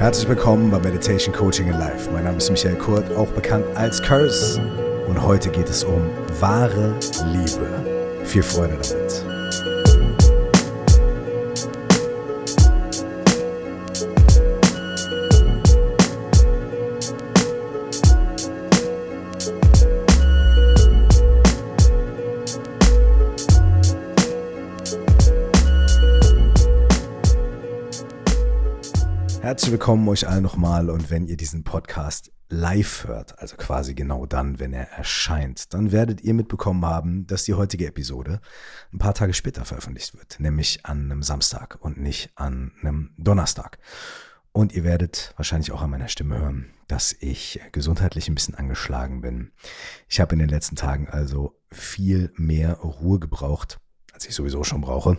Herzlich 0.00 0.30
willkommen 0.30 0.70
bei 0.70 0.78
Meditation 0.78 1.34
Coaching 1.34 1.66
in 1.66 1.78
Life. 1.78 2.10
Mein 2.10 2.24
Name 2.24 2.38
ist 2.38 2.48
Michael 2.48 2.76
Kurt, 2.76 3.14
auch 3.18 3.28
bekannt 3.32 3.66
als 3.74 4.00
Curse. 4.00 4.58
Und 5.06 5.22
heute 5.22 5.50
geht 5.50 5.68
es 5.68 5.84
um 5.84 6.08
wahre 6.40 6.94
Liebe. 7.26 7.68
Viel 8.24 8.42
Freude 8.42 8.78
damit. 8.80 9.29
Herzlich 29.50 29.72
willkommen 29.72 30.08
euch 30.08 30.28
allen 30.28 30.44
nochmal 30.44 30.90
und 30.90 31.10
wenn 31.10 31.26
ihr 31.26 31.36
diesen 31.36 31.64
Podcast 31.64 32.30
live 32.50 33.08
hört, 33.08 33.36
also 33.40 33.56
quasi 33.56 33.96
genau 33.96 34.24
dann, 34.24 34.60
wenn 34.60 34.72
er 34.72 34.92
erscheint, 34.92 35.74
dann 35.74 35.90
werdet 35.90 36.20
ihr 36.20 36.34
mitbekommen 36.34 36.86
haben, 36.86 37.26
dass 37.26 37.42
die 37.42 37.54
heutige 37.54 37.88
Episode 37.88 38.40
ein 38.92 38.98
paar 38.98 39.12
Tage 39.12 39.34
später 39.34 39.64
veröffentlicht 39.64 40.16
wird, 40.16 40.38
nämlich 40.38 40.86
an 40.86 41.10
einem 41.10 41.24
Samstag 41.24 41.78
und 41.80 41.98
nicht 41.98 42.30
an 42.36 42.70
einem 42.80 43.10
Donnerstag. 43.18 43.80
Und 44.52 44.72
ihr 44.72 44.84
werdet 44.84 45.34
wahrscheinlich 45.36 45.72
auch 45.72 45.82
an 45.82 45.90
meiner 45.90 46.06
Stimme 46.06 46.38
hören, 46.38 46.70
dass 46.86 47.12
ich 47.18 47.60
gesundheitlich 47.72 48.28
ein 48.28 48.36
bisschen 48.36 48.54
angeschlagen 48.54 49.20
bin. 49.20 49.50
Ich 50.08 50.20
habe 50.20 50.34
in 50.34 50.38
den 50.38 50.48
letzten 50.48 50.76
Tagen 50.76 51.08
also 51.08 51.60
viel 51.72 52.32
mehr 52.36 52.74
Ruhe 52.74 53.18
gebraucht, 53.18 53.80
als 54.12 54.28
ich 54.28 54.34
sowieso 54.36 54.62
schon 54.62 54.80
brauche 54.80 55.18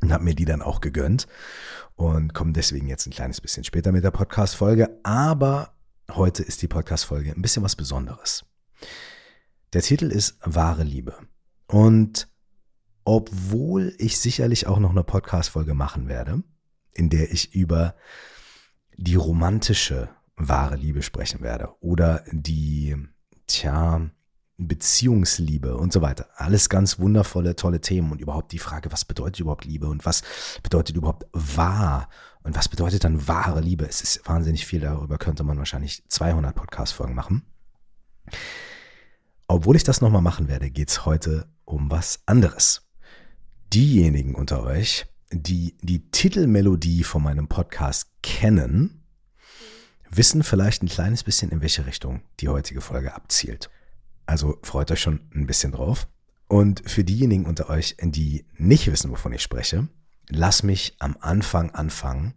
und 0.00 0.12
habe 0.12 0.24
mir 0.24 0.34
die 0.34 0.44
dann 0.44 0.62
auch 0.62 0.80
gegönnt 0.80 1.26
und 1.94 2.34
komme 2.34 2.52
deswegen 2.52 2.88
jetzt 2.88 3.06
ein 3.06 3.12
kleines 3.12 3.40
bisschen 3.40 3.64
später 3.64 3.92
mit 3.92 4.04
der 4.04 4.10
Podcast-Folge. 4.10 5.00
Aber 5.02 5.74
heute 6.10 6.42
ist 6.42 6.62
die 6.62 6.68
Podcast-Folge 6.68 7.32
ein 7.32 7.42
bisschen 7.42 7.62
was 7.62 7.76
Besonderes. 7.76 8.44
Der 9.72 9.82
Titel 9.82 10.10
ist 10.10 10.38
Wahre 10.42 10.84
Liebe. 10.84 11.14
Und 11.66 12.28
obwohl 13.04 13.94
ich 13.98 14.18
sicherlich 14.18 14.66
auch 14.66 14.78
noch 14.78 14.90
eine 14.90 15.04
Podcast-Folge 15.04 15.74
machen 15.74 16.08
werde, 16.08 16.42
in 16.94 17.10
der 17.10 17.32
ich 17.32 17.54
über 17.54 17.94
die 18.96 19.14
romantische 19.14 20.10
wahre 20.36 20.76
Liebe 20.76 21.02
sprechen 21.02 21.40
werde 21.40 21.70
oder 21.80 22.24
die, 22.30 22.96
tja, 23.46 24.10
Beziehungsliebe 24.58 25.76
und 25.76 25.92
so 25.92 26.02
weiter. 26.02 26.28
Alles 26.34 26.68
ganz 26.68 26.98
wundervolle, 26.98 27.54
tolle 27.54 27.80
Themen 27.80 28.10
und 28.10 28.20
überhaupt 28.20 28.50
die 28.50 28.58
Frage, 28.58 28.90
was 28.90 29.04
bedeutet 29.04 29.40
überhaupt 29.40 29.64
Liebe 29.64 29.88
und 29.88 30.04
was 30.04 30.22
bedeutet 30.62 30.96
überhaupt 30.96 31.26
wahr 31.32 32.08
und 32.42 32.56
was 32.56 32.68
bedeutet 32.68 33.04
dann 33.04 33.28
wahre 33.28 33.60
Liebe? 33.60 33.86
Es 33.86 34.00
ist 34.00 34.28
wahnsinnig 34.28 34.66
viel, 34.66 34.80
darüber 34.80 35.16
könnte 35.16 35.44
man 35.44 35.58
wahrscheinlich 35.58 36.02
200 36.08 36.54
Podcast-Folgen 36.54 37.14
machen. 37.14 37.42
Obwohl 39.46 39.76
ich 39.76 39.84
das 39.84 40.00
nochmal 40.00 40.22
machen 40.22 40.48
werde, 40.48 40.70
geht's 40.70 41.06
heute 41.06 41.46
um 41.64 41.90
was 41.90 42.20
anderes. 42.26 42.82
Diejenigen 43.72 44.34
unter 44.34 44.64
euch, 44.64 45.06
die 45.30 45.76
die 45.82 46.10
Titelmelodie 46.10 47.04
von 47.04 47.22
meinem 47.22 47.48
Podcast 47.48 48.10
kennen, 48.22 49.04
wissen 50.10 50.42
vielleicht 50.42 50.82
ein 50.82 50.88
kleines 50.88 51.22
bisschen, 51.22 51.50
in 51.50 51.60
welche 51.60 51.86
Richtung 51.86 52.22
die 52.40 52.48
heutige 52.48 52.80
Folge 52.80 53.14
abzielt. 53.14 53.70
Also 54.28 54.58
freut 54.62 54.90
euch 54.90 55.00
schon 55.00 55.20
ein 55.34 55.46
bisschen 55.46 55.72
drauf. 55.72 56.06
Und 56.48 56.82
für 56.88 57.02
diejenigen 57.02 57.46
unter 57.46 57.70
euch, 57.70 57.96
die 57.98 58.44
nicht 58.58 58.92
wissen, 58.92 59.10
wovon 59.10 59.32
ich 59.32 59.42
spreche, 59.42 59.88
lass 60.28 60.62
mich 60.62 60.96
am 60.98 61.16
Anfang 61.20 61.70
anfangen 61.70 62.34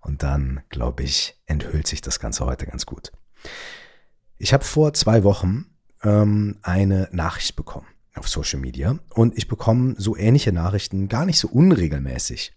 und 0.00 0.22
dann, 0.22 0.62
glaube 0.70 1.02
ich, 1.02 1.38
enthüllt 1.44 1.86
sich 1.88 2.00
das 2.00 2.20
Ganze 2.20 2.46
heute 2.46 2.64
ganz 2.64 2.86
gut. 2.86 3.12
Ich 4.38 4.54
habe 4.54 4.64
vor 4.64 4.94
zwei 4.94 5.24
Wochen 5.24 5.66
ähm, 6.02 6.56
eine 6.62 7.10
Nachricht 7.12 7.54
bekommen 7.54 7.86
auf 8.14 8.28
Social 8.28 8.58
Media 8.58 8.98
und 9.10 9.36
ich 9.36 9.46
bekomme 9.46 9.94
so 9.98 10.16
ähnliche 10.16 10.52
Nachrichten 10.52 11.08
gar 11.08 11.26
nicht 11.26 11.38
so 11.38 11.48
unregelmäßig. 11.48 12.54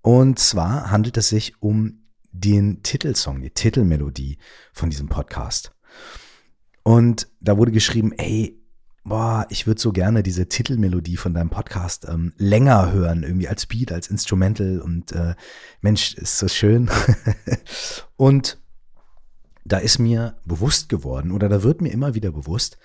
Und 0.00 0.40
zwar 0.40 0.90
handelt 0.90 1.16
es 1.18 1.28
sich 1.28 1.62
um 1.62 2.02
den 2.32 2.82
Titelsong, 2.82 3.42
die 3.42 3.50
Titelmelodie 3.50 4.38
von 4.72 4.90
diesem 4.90 5.08
Podcast. 5.08 5.72
Und 6.82 7.28
da 7.40 7.56
wurde 7.56 7.72
geschrieben, 7.72 8.12
ey, 8.12 8.60
boah, 9.04 9.46
ich 9.50 9.66
würde 9.66 9.80
so 9.80 9.92
gerne 9.92 10.22
diese 10.22 10.48
Titelmelodie 10.48 11.16
von 11.16 11.34
deinem 11.34 11.50
Podcast 11.50 12.06
ähm, 12.08 12.32
länger 12.36 12.92
hören, 12.92 13.22
irgendwie 13.22 13.48
als 13.48 13.66
Beat, 13.66 13.92
als 13.92 14.08
Instrumental 14.08 14.80
und 14.80 15.12
äh, 15.12 15.34
Mensch, 15.80 16.14
ist 16.14 16.38
so 16.38 16.48
schön. 16.48 16.90
und 18.16 18.60
da 19.64 19.78
ist 19.78 19.98
mir 19.98 20.36
bewusst 20.44 20.88
geworden 20.88 21.30
oder 21.30 21.48
da 21.48 21.62
wird 21.62 21.80
mir 21.80 21.92
immer 21.92 22.14
wieder 22.14 22.32
bewusst, 22.32 22.78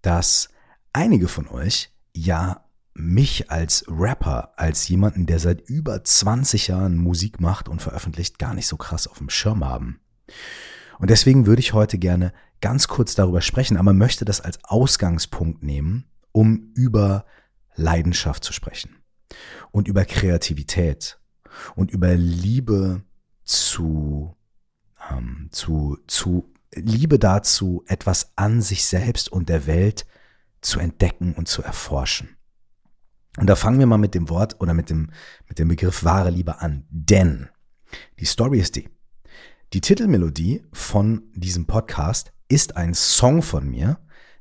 dass 0.00 0.48
einige 0.92 1.28
von 1.28 1.48
euch 1.48 1.92
ja 2.12 2.64
mich 2.94 3.50
als 3.50 3.84
Rapper, 3.88 4.52
als 4.56 4.86
jemanden, 4.88 5.26
der 5.26 5.38
seit 5.38 5.62
über 5.62 6.04
20 6.04 6.68
Jahren 6.68 6.96
Musik 6.98 7.40
macht 7.40 7.68
und 7.68 7.80
veröffentlicht, 7.80 8.38
gar 8.38 8.52
nicht 8.54 8.66
so 8.66 8.76
krass 8.76 9.06
auf 9.06 9.18
dem 9.18 9.30
Schirm 9.30 9.64
haben. 9.64 10.01
Und 11.02 11.10
deswegen 11.10 11.46
würde 11.46 11.58
ich 11.58 11.72
heute 11.72 11.98
gerne 11.98 12.32
ganz 12.60 12.86
kurz 12.86 13.16
darüber 13.16 13.40
sprechen, 13.40 13.76
aber 13.76 13.92
möchte 13.92 14.24
das 14.24 14.40
als 14.40 14.62
Ausgangspunkt 14.62 15.64
nehmen, 15.64 16.04
um 16.30 16.70
über 16.76 17.26
Leidenschaft 17.74 18.44
zu 18.44 18.52
sprechen 18.52 19.02
und 19.72 19.88
über 19.88 20.04
Kreativität 20.04 21.18
und 21.74 21.90
über 21.90 22.14
Liebe 22.14 23.02
zu, 23.42 24.36
ähm, 25.10 25.48
zu, 25.50 25.98
zu 26.06 26.54
Liebe 26.72 27.18
dazu, 27.18 27.82
etwas 27.88 28.30
an 28.36 28.62
sich 28.62 28.84
selbst 28.84 29.28
und 29.28 29.48
der 29.48 29.66
Welt 29.66 30.06
zu 30.60 30.78
entdecken 30.78 31.34
und 31.34 31.48
zu 31.48 31.64
erforschen. 31.64 32.36
Und 33.38 33.48
da 33.48 33.56
fangen 33.56 33.80
wir 33.80 33.86
mal 33.86 33.98
mit 33.98 34.14
dem 34.14 34.28
Wort 34.28 34.60
oder 34.60 34.72
mit 34.72 34.88
dem, 34.88 35.10
mit 35.48 35.58
dem 35.58 35.66
Begriff 35.66 36.04
wahre 36.04 36.30
Liebe 36.30 36.60
an. 36.60 36.86
Denn 36.90 37.48
die 38.20 38.24
Story 38.24 38.60
ist 38.60 38.76
die. 38.76 38.88
Die 39.72 39.80
Titelmelodie 39.80 40.62
von 40.74 41.22
diesem 41.34 41.66
Podcast 41.66 42.34
ist 42.46 42.76
ein 42.76 42.92
Song 42.92 43.40
von 43.40 43.66
mir, 43.66 43.98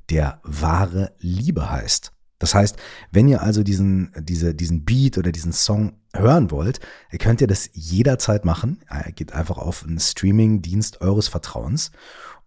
der 0.09 0.41
wahre 0.43 1.15
Liebe 1.19 1.71
heißt. 1.71 2.11
Das 2.37 2.53
heißt, 2.53 2.75
wenn 3.11 3.29
ihr 3.29 3.41
also 3.41 3.63
diesen, 3.63 4.11
diese, 4.19 4.53
diesen 4.53 4.83
Beat 4.83 5.17
oder 5.17 5.31
diesen 5.31 5.53
Song 5.53 5.93
hören 6.13 6.51
wollt, 6.51 6.81
könnt 7.17 7.39
ihr 7.39 7.47
das 7.47 7.69
jederzeit 7.71 8.43
machen. 8.43 8.83
Ihr 9.05 9.13
geht 9.13 9.31
einfach 9.31 9.57
auf 9.57 9.85
einen 9.85 10.01
Streaming-Dienst 10.01 10.99
eures 10.99 11.29
Vertrauens 11.29 11.91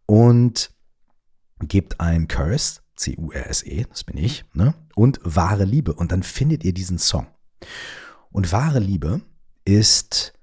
und 0.05 0.71
gebt 1.61 2.01
ein 2.01 2.29
Curse, 2.29 2.81
C-U-R-S-E, 2.97 3.87
das 3.89 4.05
bin 4.05 4.19
ich, 4.19 4.45
ne? 4.53 4.75
und 4.95 5.21
wahre 5.25 5.65
Liebe. 5.65 5.95
Und 5.95 6.13
dann 6.13 6.23
findet 6.23 6.65
ihr 6.65 6.75
diesen 6.75 6.99
Song. 6.99 7.29
Und 8.31 8.53
wahre 8.53 8.79
Liebe 8.79 9.23
ist 9.65 10.34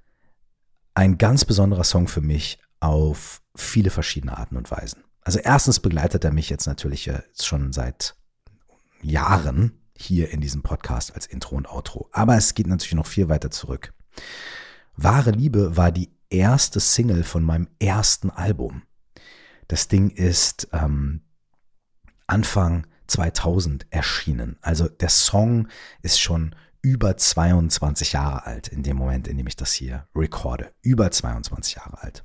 ein 0.93 1.17
ganz 1.17 1.45
besonderer 1.45 1.83
Song 1.83 2.07
für 2.07 2.21
mich 2.21 2.59
auf 2.79 3.41
viele 3.55 3.89
verschiedene 3.89 4.37
Arten 4.37 4.57
und 4.57 4.69
Weisen. 4.71 5.03
Also 5.21 5.39
erstens 5.39 5.79
begleitet 5.79 6.23
er 6.23 6.31
mich 6.31 6.49
jetzt 6.49 6.65
natürlich 6.65 7.09
schon 7.39 7.73
seit 7.73 8.15
Jahren 9.01 9.79
hier 9.95 10.31
in 10.31 10.41
diesem 10.41 10.63
Podcast 10.63 11.13
als 11.13 11.27
Intro 11.27 11.55
und 11.55 11.69
Outro. 11.69 12.09
Aber 12.11 12.35
es 12.35 12.55
geht 12.55 12.67
natürlich 12.67 12.95
noch 12.95 13.07
viel 13.07 13.29
weiter 13.29 13.51
zurück. 13.51 13.93
Wahre 14.95 15.31
Liebe 15.31 15.77
war 15.77 15.91
die 15.91 16.11
erste 16.29 16.79
Single 16.79 17.23
von 17.23 17.43
meinem 17.43 17.67
ersten 17.79 18.29
Album. 18.29 18.83
Das 19.67 19.87
Ding 19.87 20.09
ist 20.09 20.67
ähm, 20.73 21.21
Anfang 22.27 22.87
2000 23.07 23.87
erschienen. 23.89 24.57
Also 24.61 24.87
der 24.87 25.09
Song 25.09 25.67
ist 26.01 26.19
schon 26.19 26.55
über 26.81 27.17
22 27.17 28.13
Jahre 28.13 28.45
alt 28.45 28.67
in 28.67 28.83
dem 28.83 28.97
Moment, 28.97 29.27
in 29.27 29.37
dem 29.37 29.47
ich 29.47 29.55
das 29.55 29.73
hier 29.73 30.07
recorde. 30.15 30.71
Über 30.81 31.11
22 31.11 31.75
Jahre 31.75 32.01
alt 32.01 32.23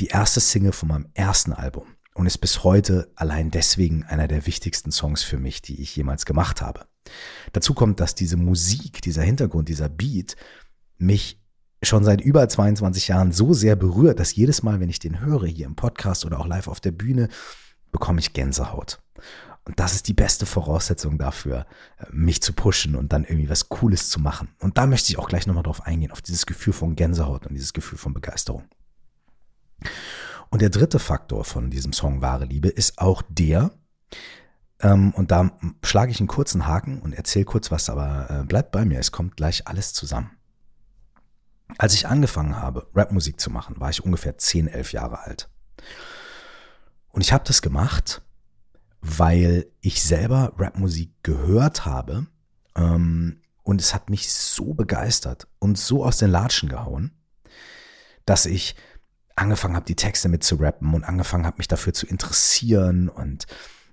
die 0.00 0.06
erste 0.06 0.40
Single 0.40 0.72
von 0.72 0.88
meinem 0.88 1.08
ersten 1.14 1.52
Album 1.52 1.84
und 2.14 2.26
ist 2.26 2.38
bis 2.38 2.64
heute 2.64 3.12
allein 3.14 3.50
deswegen 3.50 4.02
einer 4.04 4.28
der 4.28 4.46
wichtigsten 4.46 4.90
Songs 4.90 5.22
für 5.22 5.38
mich, 5.38 5.62
die 5.62 5.80
ich 5.80 5.94
jemals 5.94 6.24
gemacht 6.24 6.62
habe. 6.62 6.86
Dazu 7.52 7.74
kommt, 7.74 8.00
dass 8.00 8.14
diese 8.14 8.36
Musik, 8.36 9.02
dieser 9.02 9.22
Hintergrund, 9.22 9.68
dieser 9.68 9.88
Beat 9.88 10.36
mich 10.96 11.40
schon 11.82 12.04
seit 12.04 12.20
über 12.20 12.48
22 12.48 13.08
Jahren 13.08 13.32
so 13.32 13.52
sehr 13.52 13.76
berührt, 13.76 14.18
dass 14.18 14.34
jedes 14.34 14.62
Mal, 14.62 14.80
wenn 14.80 14.90
ich 14.90 14.98
den 14.98 15.20
höre, 15.20 15.46
hier 15.46 15.66
im 15.66 15.76
Podcast 15.76 16.24
oder 16.24 16.40
auch 16.40 16.46
live 16.46 16.68
auf 16.68 16.80
der 16.80 16.92
Bühne, 16.92 17.28
bekomme 17.92 18.20
ich 18.20 18.32
Gänsehaut. 18.32 19.00
Und 19.64 19.78
das 19.78 19.94
ist 19.94 20.08
die 20.08 20.14
beste 20.14 20.46
Voraussetzung 20.46 21.18
dafür, 21.18 21.66
mich 22.10 22.42
zu 22.42 22.52
pushen 22.52 22.96
und 22.96 23.12
dann 23.12 23.24
irgendwie 23.24 23.50
was 23.50 23.68
Cooles 23.68 24.08
zu 24.08 24.18
machen. 24.18 24.48
Und 24.58 24.78
da 24.78 24.86
möchte 24.86 25.10
ich 25.10 25.18
auch 25.18 25.28
gleich 25.28 25.46
nochmal 25.46 25.62
drauf 25.62 25.86
eingehen, 25.86 26.12
auf 26.12 26.22
dieses 26.22 26.46
Gefühl 26.46 26.72
von 26.72 26.96
Gänsehaut 26.96 27.46
und 27.46 27.54
dieses 27.54 27.72
Gefühl 27.72 27.98
von 27.98 28.14
Begeisterung. 28.14 28.64
Und 30.50 30.62
der 30.62 30.70
dritte 30.70 30.98
Faktor 30.98 31.44
von 31.44 31.70
diesem 31.70 31.92
Song 31.92 32.22
Wahre 32.22 32.46
Liebe 32.46 32.68
ist 32.68 32.98
auch 32.98 33.22
der, 33.28 33.70
ähm, 34.80 35.12
und 35.12 35.30
da 35.30 35.50
schlage 35.84 36.10
ich 36.10 36.20
einen 36.20 36.28
kurzen 36.28 36.66
Haken 36.66 37.00
und 37.00 37.12
erzähle 37.12 37.44
kurz 37.44 37.70
was, 37.70 37.90
aber 37.90 38.28
äh, 38.30 38.44
bleibt 38.44 38.72
bei 38.72 38.84
mir, 38.84 38.98
es 38.98 39.12
kommt 39.12 39.36
gleich 39.36 39.68
alles 39.68 39.92
zusammen. 39.92 40.30
Als 41.78 41.94
ich 41.94 42.08
angefangen 42.08 42.56
habe, 42.56 42.88
Rapmusik 42.94 43.40
zu 43.40 43.50
machen, 43.50 43.78
war 43.78 43.90
ich 43.90 44.04
ungefähr 44.04 44.36
10, 44.36 44.66
11 44.66 44.92
Jahre 44.92 45.20
alt. 45.20 45.48
Und 47.10 47.20
ich 47.20 47.32
habe 47.32 47.44
das 47.46 47.62
gemacht, 47.62 48.22
weil 49.00 49.66
ich 49.80 50.02
selber 50.02 50.52
Rapmusik 50.58 51.12
gehört 51.22 51.86
habe 51.86 52.26
ähm, 52.76 53.40
und 53.62 53.80
es 53.80 53.94
hat 53.94 54.10
mich 54.10 54.30
so 54.30 54.74
begeistert 54.74 55.46
und 55.58 55.78
so 55.78 56.04
aus 56.04 56.18
den 56.18 56.30
Latschen 56.30 56.68
gehauen, 56.68 57.12
dass 58.26 58.46
ich 58.46 58.76
angefangen 59.36 59.74
habe, 59.74 59.86
die 59.86 59.96
Texte 59.96 60.28
mit 60.28 60.44
zu 60.44 60.56
rappen 60.56 60.92
und 60.94 61.04
angefangen 61.04 61.46
habe, 61.46 61.58
mich 61.58 61.68
dafür 61.68 61.94
zu 61.94 62.06
interessieren 62.06 63.08
und 63.08 63.46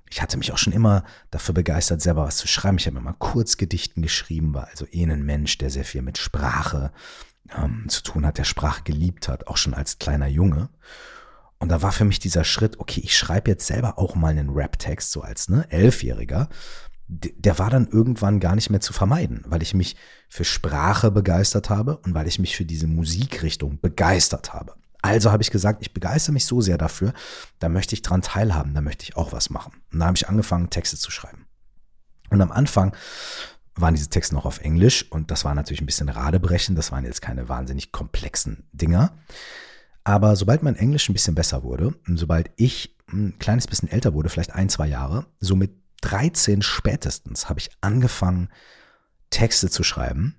ich 0.09 0.21
hatte 0.21 0.37
mich 0.37 0.51
auch 0.53 0.57
schon 0.57 0.73
immer 0.73 1.03
dafür 1.31 1.53
begeistert, 1.53 2.01
selber 2.01 2.23
was 2.23 2.37
zu 2.37 2.47
schreiben. 2.47 2.77
Ich 2.77 2.87
habe 2.87 2.97
immer 2.97 3.13
Kurzgedichten 3.13 4.01
geschrieben, 4.01 4.53
war 4.53 4.67
also 4.67 4.85
eh 4.89 5.03
ein 5.03 5.23
Mensch, 5.23 5.57
der 5.57 5.69
sehr 5.69 5.83
viel 5.83 6.01
mit 6.01 6.17
Sprache 6.17 6.91
ähm, 7.55 7.85
zu 7.89 8.03
tun 8.03 8.25
hat, 8.25 8.37
der 8.37 8.45
Sprache 8.45 8.83
geliebt 8.83 9.27
hat, 9.27 9.47
auch 9.47 9.57
schon 9.57 9.73
als 9.73 9.99
kleiner 9.99 10.27
Junge. 10.27 10.69
Und 11.59 11.69
da 11.69 11.81
war 11.81 11.91
für 11.91 12.05
mich 12.05 12.19
dieser 12.19 12.43
Schritt, 12.43 12.79
okay, 12.79 13.01
ich 13.03 13.17
schreibe 13.17 13.49
jetzt 13.49 13.65
selber 13.65 13.97
auch 13.97 14.15
mal 14.15 14.29
einen 14.29 14.51
Rap-Text, 14.51 15.11
so 15.11 15.21
als 15.21 15.49
ne, 15.49 15.65
Elfjähriger. 15.69 16.49
Der 17.07 17.57
war 17.57 17.69
dann 17.69 17.87
irgendwann 17.87 18.39
gar 18.39 18.55
nicht 18.55 18.69
mehr 18.69 18.81
zu 18.81 18.93
vermeiden, 18.93 19.43
weil 19.47 19.61
ich 19.61 19.73
mich 19.73 19.95
für 20.27 20.43
Sprache 20.43 21.09
begeistert 21.09 21.69
habe 21.69 21.97
und 21.97 22.13
weil 22.13 22.27
ich 22.27 22.37
mich 22.37 22.55
für 22.55 22.65
diese 22.65 22.87
Musikrichtung 22.87 23.79
begeistert 23.79 24.53
habe. 24.53 24.75
Also 25.01 25.31
habe 25.31 25.41
ich 25.41 25.51
gesagt, 25.51 25.81
ich 25.81 25.93
begeistere 25.93 26.33
mich 26.33 26.45
so 26.45 26.59
sehr 26.59 26.77
dafür, 26.77 27.13
da 27.59 27.69
möchte 27.69 27.95
ich 27.95 28.01
dran 28.01 28.21
teilhaben, 28.21 28.73
da 28.73 28.81
möchte 28.81 29.03
ich 29.03 29.15
auch 29.15 29.31
was 29.31 29.49
machen. 29.49 29.73
Und 29.93 29.99
da 29.99 30.07
habe 30.07 30.17
ich 30.17 30.27
angefangen, 30.27 30.69
Texte 30.69 30.97
zu 30.97 31.11
schreiben. 31.11 31.45
Und 32.29 32.41
am 32.41 32.51
Anfang 32.51 32.93
waren 33.75 33.95
diese 33.95 34.09
Texte 34.09 34.35
noch 34.35 34.45
auf 34.45 34.59
Englisch 34.59 35.09
und 35.09 35.31
das 35.31 35.45
war 35.45 35.55
natürlich 35.55 35.81
ein 35.81 35.85
bisschen 35.85 36.09
radebrechend, 36.09 36.77
das 36.77 36.91
waren 36.91 37.05
jetzt 37.05 37.21
keine 37.21 37.47
wahnsinnig 37.47 37.91
komplexen 37.91 38.67
Dinger. 38.73 39.13
Aber 40.07 40.37
sobald 40.37 40.63
mein 40.63 40.77
Englisch 40.77 41.09
ein 41.09 41.13
bisschen 41.13 41.35
besser 41.35 41.63
wurde 41.63 41.93
sobald 42.07 42.49
ich 42.55 42.95
ein 43.11 43.37
kleines 43.39 43.67
bisschen 43.67 43.89
älter 43.89 44.13
wurde, 44.13 44.29
vielleicht 44.29 44.53
ein, 44.53 44.69
zwei 44.69 44.87
Jahre, 44.87 45.25
so 45.41 45.57
mit 45.57 45.75
13 45.99 46.61
spätestens 46.61 47.49
habe 47.49 47.59
ich 47.59 47.71
angefangen, 47.81 48.47
Texte 49.31 49.69
zu 49.69 49.83
schreiben, 49.83 50.37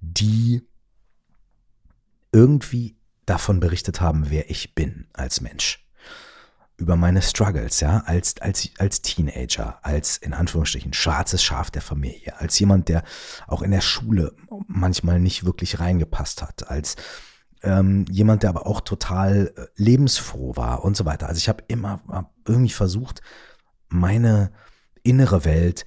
die 0.00 0.66
irgendwie 2.32 2.96
davon 3.26 3.60
berichtet 3.60 4.00
haben, 4.00 4.30
wer 4.30 4.48
ich 4.48 4.74
bin 4.74 5.08
als 5.12 5.42
Mensch. 5.42 5.86
Über 6.78 6.96
meine 6.96 7.20
Struggles, 7.20 7.80
ja, 7.80 7.98
als, 8.06 8.40
als, 8.40 8.70
als 8.78 9.02
Teenager, 9.02 9.78
als 9.84 10.16
in 10.16 10.32
Anführungsstrichen 10.32 10.94
schwarzes 10.94 11.44
Schaf 11.44 11.70
der 11.70 11.82
Familie, 11.82 12.40
als 12.40 12.58
jemand, 12.58 12.88
der 12.88 13.04
auch 13.46 13.60
in 13.60 13.72
der 13.72 13.82
Schule 13.82 14.34
manchmal 14.68 15.20
nicht 15.20 15.44
wirklich 15.44 15.80
reingepasst 15.80 16.40
hat, 16.40 16.70
als 16.70 16.96
ähm, 17.62 18.04
jemand, 18.10 18.42
der 18.42 18.50
aber 18.50 18.66
auch 18.66 18.80
total 18.80 19.52
äh, 19.56 19.66
lebensfroh 19.76 20.56
war 20.56 20.84
und 20.84 20.96
so 20.96 21.04
weiter. 21.04 21.28
Also 21.28 21.38
ich 21.38 21.48
habe 21.48 21.64
immer 21.68 22.28
irgendwie 22.46 22.72
versucht, 22.72 23.20
meine 23.88 24.52
innere 25.02 25.44
Welt 25.44 25.84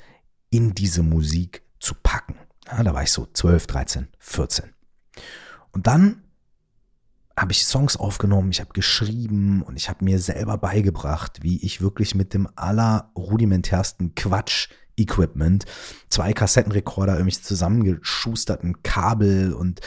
in 0.50 0.74
diese 0.74 1.04
Musik 1.04 1.64
zu 1.80 1.96
packen. 1.96 2.38
Ja, 2.68 2.84
da 2.84 2.94
war 2.94 3.04
ich 3.04 3.12
so 3.12 3.28
12, 3.32 3.68
13, 3.68 4.08
14. 4.20 4.74
Und 5.72 5.88
dann 5.88 6.22
habe 7.38 7.52
ich 7.52 7.66
Songs 7.66 7.98
aufgenommen, 7.98 8.52
ich 8.52 8.62
habe 8.62 8.72
geschrieben 8.72 9.62
und 9.62 9.76
ich 9.76 9.90
habe 9.90 10.06
mir 10.06 10.20
selber 10.20 10.58
beigebracht, 10.58 11.44
wie 11.44 11.64
ich 11.66 11.82
wirklich 11.82 12.16
mit 12.16 12.34
dem 12.34 12.48
allerrudimentärsten 12.56 14.16
Quatsch 14.16 14.70
Equipment, 14.98 15.66
zwei 16.10 16.32
Kassettenrekorder, 16.32 17.18
irgendwie 17.18 17.38
zusammengeschusterten 17.38 18.82
Kabel 18.84 19.54
und 19.54 19.82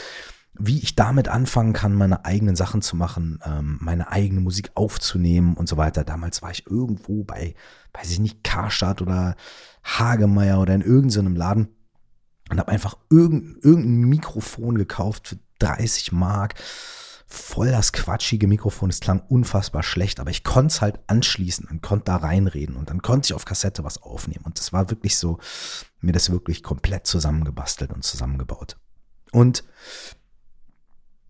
wie 0.55 0.79
ich 0.81 0.97
damit 0.97 1.29
anfangen 1.29 1.73
kann, 1.73 1.95
meine 1.95 2.25
eigenen 2.25 2.57
Sachen 2.57 2.83
zu 2.83 2.97
machen, 2.97 3.41
ähm, 3.45 3.79
meine 3.81 4.11
eigene 4.11 4.41
Musik 4.41 4.71
aufzunehmen 4.75 5.55
und 5.55 5.69
so 5.69 5.77
weiter. 5.77 6.05
Damals 6.05 6.43
war 6.43 6.51
ich 6.51 6.67
irgendwo 6.67 7.25
bei, 7.25 7.55
weiß 7.93 8.11
ich 8.11 8.19
nicht, 8.19 8.43
Karstadt 8.43 9.01
oder 9.01 9.37
Hagemeyer 9.85 10.61
oder 10.61 10.75
in 10.75 10.83
irgendeinem 10.83 11.37
Laden 11.37 11.69
und 12.51 12.59
habe 12.59 12.73
einfach 12.73 12.97
irgendein, 13.11 13.61
irgendein 13.63 14.09
Mikrofon 14.09 14.77
gekauft 14.77 15.29
für 15.29 15.39
30 15.61 16.13
Mark 16.13 16.55
voll 17.29 17.71
das 17.71 17.93
quatschige 17.93 18.49
Mikrofon. 18.49 18.89
Es 18.89 19.01
klang 19.01 19.21
unfassbar 19.29 19.83
schlecht, 19.83 20.19
aber 20.19 20.31
ich 20.31 20.45
konnte 20.45 20.73
es 20.73 20.81
halt 20.81 20.99
anschließen 21.09 21.69
und 21.69 21.83
konnte 21.83 22.07
da 22.07 22.17
reinreden 22.17 22.75
und 22.75 22.89
dann 22.89 23.03
konnte 23.03 23.27
ich 23.27 23.35
auf 23.35 23.45
Kassette 23.45 23.85
was 23.85 24.03
aufnehmen. 24.03 24.45
Und 24.47 24.59
das 24.59 24.73
war 24.73 24.91
wirklich 24.91 25.19
so, 25.19 25.39
mir 26.01 26.13
das 26.13 26.31
wirklich 26.31 26.63
komplett 26.63 27.07
zusammengebastelt 27.07 27.93
und 27.93 28.03
zusammengebaut. 28.03 28.79
Und 29.31 29.63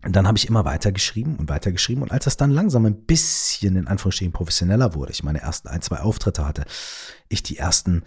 dann 0.01 0.27
habe 0.27 0.37
ich 0.37 0.47
immer 0.47 0.65
weiter 0.65 0.91
geschrieben 0.91 1.35
und 1.35 1.49
weiter 1.49 1.71
geschrieben. 1.71 2.01
Und 2.01 2.11
als 2.11 2.25
das 2.25 2.37
dann 2.37 2.51
langsam 2.51 2.85
ein 2.85 3.03
bisschen 3.03 3.75
in 3.75 3.87
Anführungsstrichen 3.87 4.31
professioneller 4.31 4.93
wurde, 4.95 5.11
ich 5.11 5.23
meine 5.23 5.41
ersten 5.41 5.67
ein, 5.67 5.81
zwei 5.81 5.99
Auftritte 5.99 6.45
hatte, 6.45 6.65
ich 7.27 7.43
die 7.43 7.57
ersten 7.57 8.03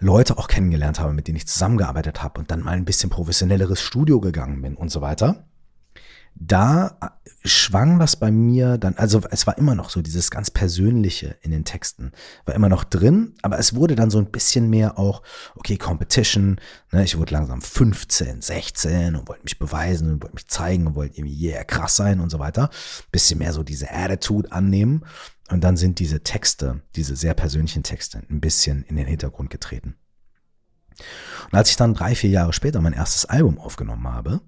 Leute 0.00 0.36
auch 0.36 0.48
kennengelernt 0.48 0.98
habe, 0.98 1.12
mit 1.12 1.28
denen 1.28 1.36
ich 1.36 1.46
zusammengearbeitet 1.46 2.22
habe 2.22 2.40
und 2.40 2.50
dann 2.50 2.60
mal 2.60 2.72
ein 2.72 2.84
bisschen 2.84 3.08
professionelleres 3.08 3.80
Studio 3.80 4.20
gegangen 4.20 4.60
bin 4.62 4.74
und 4.74 4.90
so 4.90 5.00
weiter, 5.00 5.46
da 6.46 7.18
schwang 7.44 7.98
das 7.98 8.16
bei 8.16 8.30
mir 8.30 8.78
dann, 8.78 8.96
also 8.96 9.20
es 9.30 9.46
war 9.46 9.58
immer 9.58 9.74
noch 9.74 9.90
so 9.90 10.02
dieses 10.02 10.30
ganz 10.30 10.50
Persönliche 10.50 11.36
in 11.42 11.50
den 11.50 11.64
Texten, 11.64 12.12
war 12.44 12.54
immer 12.54 12.68
noch 12.68 12.84
drin, 12.84 13.34
aber 13.42 13.58
es 13.58 13.74
wurde 13.74 13.94
dann 13.94 14.10
so 14.10 14.18
ein 14.18 14.30
bisschen 14.30 14.68
mehr 14.68 14.98
auch, 14.98 15.22
okay, 15.54 15.76
Competition, 15.76 16.60
ne, 16.90 17.04
ich 17.04 17.18
wurde 17.18 17.34
langsam 17.34 17.60
15, 17.60 18.42
16 18.42 19.16
und 19.16 19.28
wollte 19.28 19.44
mich 19.44 19.58
beweisen 19.58 20.10
und 20.10 20.22
wollte 20.22 20.34
mich 20.34 20.48
zeigen 20.48 20.86
und 20.86 20.94
wollte 20.94 21.18
irgendwie, 21.18 21.48
yeah, 21.48 21.64
krass 21.64 21.96
sein 21.96 22.20
und 22.20 22.30
so 22.30 22.38
weiter. 22.38 22.70
Bisschen 23.10 23.38
mehr 23.38 23.52
so 23.52 23.62
diese 23.62 23.90
Attitude 23.90 24.50
annehmen 24.50 25.04
und 25.50 25.62
dann 25.62 25.76
sind 25.76 25.98
diese 25.98 26.22
Texte, 26.22 26.82
diese 26.96 27.14
sehr 27.14 27.34
persönlichen 27.34 27.82
Texte 27.82 28.22
ein 28.30 28.40
bisschen 28.40 28.84
in 28.84 28.96
den 28.96 29.06
Hintergrund 29.06 29.50
getreten. 29.50 29.96
Und 31.50 31.58
als 31.58 31.70
ich 31.70 31.76
dann 31.76 31.94
drei, 31.94 32.14
vier 32.14 32.30
Jahre 32.30 32.52
später 32.52 32.80
mein 32.80 32.92
erstes 32.92 33.26
Album 33.26 33.58
aufgenommen 33.58 34.08
habe, 34.08 34.40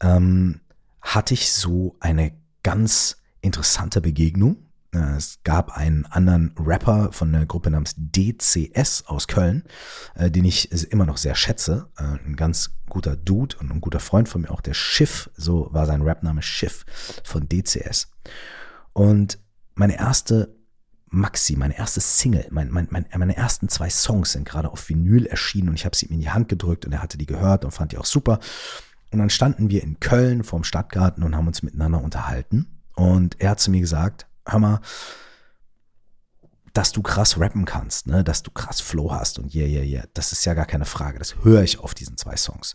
ähm, 0.00 0.60
hatte 1.02 1.34
ich 1.34 1.52
so 1.52 1.96
eine 2.00 2.32
ganz 2.62 3.18
interessante 3.40 4.00
Begegnung. 4.00 4.68
Äh, 4.94 5.16
es 5.16 5.40
gab 5.42 5.76
einen 5.76 6.06
anderen 6.06 6.54
Rapper 6.58 7.12
von 7.12 7.34
einer 7.34 7.44
Gruppe 7.44 7.70
namens 7.70 7.94
DCS 7.96 9.04
aus 9.06 9.26
Köln, 9.28 9.64
äh, 10.14 10.30
den 10.30 10.44
ich 10.44 10.70
immer 10.90 11.04
noch 11.04 11.16
sehr 11.16 11.34
schätze. 11.34 11.88
Äh, 11.98 12.24
ein 12.24 12.36
ganz 12.36 12.70
guter 12.88 13.16
Dude 13.16 13.56
und 13.58 13.70
ein 13.70 13.80
guter 13.80 14.00
Freund 14.00 14.28
von 14.28 14.42
mir, 14.42 14.50
auch 14.50 14.60
der 14.60 14.74
Schiff, 14.74 15.30
so 15.34 15.68
war 15.72 15.86
sein 15.86 16.02
Rapname 16.02 16.42
Schiff 16.42 16.84
von 17.24 17.48
DCS. 17.48 18.10
Und 18.92 19.38
meine 19.74 19.96
erste 19.98 20.54
Maxi, 21.06 21.56
meine 21.56 21.76
erste 21.76 22.00
Single, 22.00 22.46
mein, 22.50 22.70
mein, 22.70 22.88
mein, 22.90 23.06
meine 23.16 23.36
ersten 23.36 23.68
zwei 23.68 23.90
Songs 23.90 24.32
sind 24.32 24.48
gerade 24.48 24.70
auf 24.70 24.88
Vinyl 24.88 25.26
erschienen 25.26 25.68
und 25.68 25.74
ich 25.74 25.84
habe 25.84 25.94
sie 25.94 26.06
ihm 26.06 26.14
in 26.14 26.20
die 26.20 26.30
Hand 26.30 26.48
gedrückt 26.48 26.86
und 26.86 26.92
er 26.92 27.02
hatte 27.02 27.18
die 27.18 27.26
gehört 27.26 27.64
und 27.64 27.70
fand 27.70 27.92
die 27.92 27.98
auch 27.98 28.06
super. 28.06 28.40
Und 29.12 29.18
dann 29.18 29.30
standen 29.30 29.70
wir 29.70 29.82
in 29.82 30.00
Köln 30.00 30.42
vorm 30.42 30.64
Stadtgarten 30.64 31.22
und 31.22 31.36
haben 31.36 31.46
uns 31.46 31.62
miteinander 31.62 32.02
unterhalten. 32.02 32.82
Und 32.96 33.40
er 33.40 33.50
hat 33.50 33.60
zu 33.60 33.70
mir 33.70 33.80
gesagt, 33.80 34.26
hör 34.46 34.58
mal, 34.58 34.80
dass 36.72 36.92
du 36.92 37.02
krass 37.02 37.38
rappen 37.38 37.66
kannst, 37.66 38.06
ne, 38.06 38.24
dass 38.24 38.42
du 38.42 38.50
krass 38.50 38.80
Flow 38.80 39.12
hast 39.12 39.38
und 39.38 39.54
yeah, 39.54 39.66
yeah, 39.66 39.84
yeah, 39.84 40.04
das 40.14 40.32
ist 40.32 40.46
ja 40.46 40.54
gar 40.54 40.64
keine 40.64 40.86
Frage. 40.86 41.18
Das 41.18 41.36
höre 41.42 41.62
ich 41.62 41.78
auf 41.78 41.92
diesen 41.92 42.16
zwei 42.16 42.36
Songs. 42.36 42.72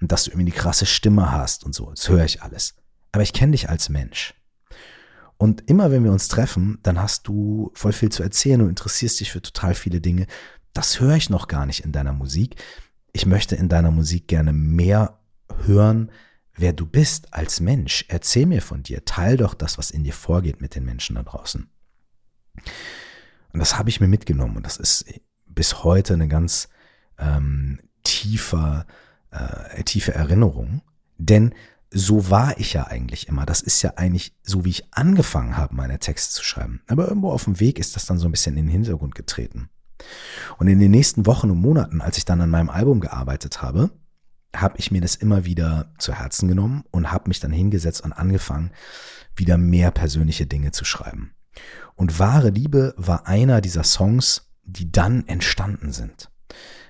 Und 0.00 0.12
dass 0.12 0.24
du 0.24 0.30
irgendwie 0.30 0.52
die 0.52 0.56
krasse 0.56 0.86
Stimme 0.86 1.32
hast 1.32 1.64
und 1.64 1.74
so, 1.74 1.90
das 1.90 2.08
höre 2.08 2.24
ich 2.24 2.42
alles. 2.42 2.74
Aber 3.10 3.24
ich 3.24 3.32
kenne 3.32 3.52
dich 3.52 3.68
als 3.68 3.88
Mensch. 3.88 4.34
Und 5.36 5.68
immer 5.68 5.90
wenn 5.90 6.04
wir 6.04 6.12
uns 6.12 6.28
treffen, 6.28 6.78
dann 6.84 7.00
hast 7.00 7.26
du 7.26 7.72
voll 7.74 7.92
viel 7.92 8.10
zu 8.10 8.22
erzählen 8.22 8.62
und 8.62 8.68
interessierst 8.68 9.18
dich 9.18 9.32
für 9.32 9.42
total 9.42 9.74
viele 9.74 10.00
Dinge. 10.00 10.28
Das 10.72 11.00
höre 11.00 11.16
ich 11.16 11.28
noch 11.28 11.48
gar 11.48 11.66
nicht 11.66 11.84
in 11.84 11.90
deiner 11.90 12.12
Musik. 12.12 12.62
Ich 13.12 13.26
möchte 13.26 13.56
in 13.56 13.68
deiner 13.68 13.90
Musik 13.90 14.28
gerne 14.28 14.52
mehr 14.52 15.18
hören, 15.66 16.10
wer 16.54 16.72
du 16.72 16.86
bist 16.86 17.32
als 17.34 17.60
Mensch. 17.60 18.04
Erzähl 18.08 18.46
mir 18.46 18.62
von 18.62 18.82
dir. 18.82 19.04
Teil 19.04 19.36
doch 19.36 19.54
das, 19.54 19.78
was 19.78 19.90
in 19.90 20.04
dir 20.04 20.12
vorgeht 20.12 20.60
mit 20.60 20.74
den 20.74 20.84
Menschen 20.84 21.16
da 21.16 21.22
draußen. 21.22 21.68
Und 23.52 23.60
das 23.60 23.78
habe 23.78 23.88
ich 23.88 24.00
mir 24.00 24.08
mitgenommen 24.08 24.56
und 24.56 24.64
das 24.64 24.76
ist 24.76 25.04
bis 25.46 25.84
heute 25.84 26.14
eine 26.14 26.28
ganz 26.28 26.68
ähm, 27.18 27.80
tiefer, 28.02 28.86
äh, 29.30 29.82
tiefe 29.84 30.14
Erinnerung. 30.14 30.82
Denn 31.18 31.54
so 31.90 32.30
war 32.30 32.58
ich 32.58 32.72
ja 32.72 32.86
eigentlich 32.86 33.28
immer. 33.28 33.44
Das 33.44 33.60
ist 33.60 33.82
ja 33.82 33.94
eigentlich 33.96 34.34
so, 34.42 34.64
wie 34.64 34.70
ich 34.70 34.92
angefangen 34.92 35.56
habe, 35.56 35.74
meine 35.74 35.98
Texte 35.98 36.34
zu 36.34 36.44
schreiben. 36.44 36.80
Aber 36.88 37.06
irgendwo 37.06 37.30
auf 37.30 37.44
dem 37.44 37.60
Weg 37.60 37.78
ist 37.78 37.96
das 37.96 38.06
dann 38.06 38.18
so 38.18 38.26
ein 38.26 38.30
bisschen 38.32 38.56
in 38.56 38.66
den 38.66 38.72
Hintergrund 38.72 39.14
getreten. 39.14 39.68
Und 40.58 40.68
in 40.68 40.80
den 40.80 40.90
nächsten 40.90 41.26
Wochen 41.26 41.50
und 41.50 41.58
Monaten, 41.58 42.00
als 42.00 42.16
ich 42.16 42.24
dann 42.24 42.40
an 42.40 42.50
meinem 42.50 42.70
Album 42.70 43.00
gearbeitet 43.00 43.62
habe, 43.62 43.90
habe 44.54 44.76
ich 44.78 44.90
mir 44.90 45.00
das 45.00 45.16
immer 45.16 45.44
wieder 45.44 45.92
zu 45.98 46.12
Herzen 46.12 46.48
genommen 46.48 46.84
und 46.90 47.10
habe 47.10 47.28
mich 47.28 47.40
dann 47.40 47.52
hingesetzt 47.52 48.02
und 48.02 48.12
angefangen, 48.12 48.70
wieder 49.34 49.56
mehr 49.56 49.90
persönliche 49.90 50.46
Dinge 50.46 50.72
zu 50.72 50.84
schreiben. 50.84 51.34
Und 51.94 52.18
wahre 52.18 52.50
Liebe 52.50 52.94
war 52.96 53.26
einer 53.26 53.60
dieser 53.60 53.84
Songs, 53.84 54.50
die 54.64 54.90
dann 54.90 55.26
entstanden 55.26 55.92
sind. 55.92 56.30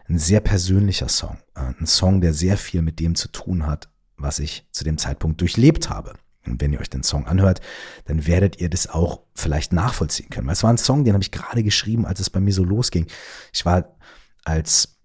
Ein 0.08 0.18
sehr 0.18 0.40
persönlicher 0.40 1.08
Song, 1.08 1.38
äh, 1.54 1.72
ein 1.78 1.86
Song, 1.86 2.20
der 2.20 2.34
sehr 2.34 2.56
viel 2.56 2.82
mit 2.82 3.00
dem 3.00 3.14
zu 3.14 3.28
tun 3.28 3.66
hat, 3.66 3.88
was 4.16 4.38
ich 4.38 4.66
zu 4.72 4.84
dem 4.84 4.98
Zeitpunkt 4.98 5.40
durchlebt 5.40 5.88
habe. 5.88 6.14
Und 6.44 6.60
wenn 6.60 6.72
ihr 6.72 6.80
euch 6.80 6.90
den 6.90 7.04
Song 7.04 7.26
anhört, 7.26 7.60
dann 8.06 8.26
werdet 8.26 8.60
ihr 8.60 8.68
das 8.68 8.88
auch 8.88 9.22
vielleicht 9.34 9.72
nachvollziehen 9.72 10.28
können. 10.28 10.46
Weil 10.48 10.54
es 10.54 10.62
war 10.64 10.72
ein 10.72 10.78
Song, 10.78 11.04
den 11.04 11.14
habe 11.14 11.22
ich 11.22 11.30
gerade 11.30 11.62
geschrieben, 11.62 12.04
als 12.04 12.18
es 12.18 12.30
bei 12.30 12.40
mir 12.40 12.52
so 12.52 12.64
losging. 12.64 13.06
Ich 13.52 13.64
war 13.64 13.96
als 14.44 14.98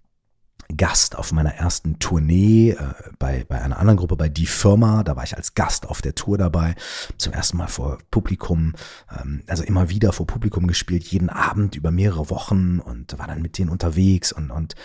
Gast 0.76 1.16
auf 1.18 1.32
meiner 1.32 1.54
ersten 1.54 2.00
Tournee 2.00 2.72
äh, 2.72 2.94
bei, 3.20 3.46
bei 3.48 3.62
einer 3.62 3.80
anderen 3.80 3.98
Gruppe, 3.98 4.16
bei 4.16 4.30
Die 4.30 4.46
Firma. 4.46 5.04
Da 5.04 5.16
war 5.16 5.24
ich 5.24 5.38
als 5.38 5.54
Gast 5.54 5.88
auf 5.88 6.02
der 6.02 6.16
Tour 6.16 6.38
dabei, 6.38 6.76
zum 7.18 7.34
ersten 7.34 7.58
Mal 7.58 7.68
vor 7.68 8.00
Publikum, 8.12 8.74
ähm, 9.18 9.44
also 9.48 9.64
immer 9.64 9.90
wieder 9.90 10.12
vor 10.12 10.28
Publikum 10.28 10.68
gespielt, 10.68 11.06
jeden 11.06 11.30
Abend 11.30 11.76
über 11.76 11.92
mehrere 11.92 12.30
Wochen 12.30 12.80
und 12.80 13.18
war 13.18 13.28
dann 13.28 13.42
mit 13.42 13.58
denen 13.58 13.70
unterwegs 13.70 14.32
und, 14.32 14.52
und, 14.52 14.76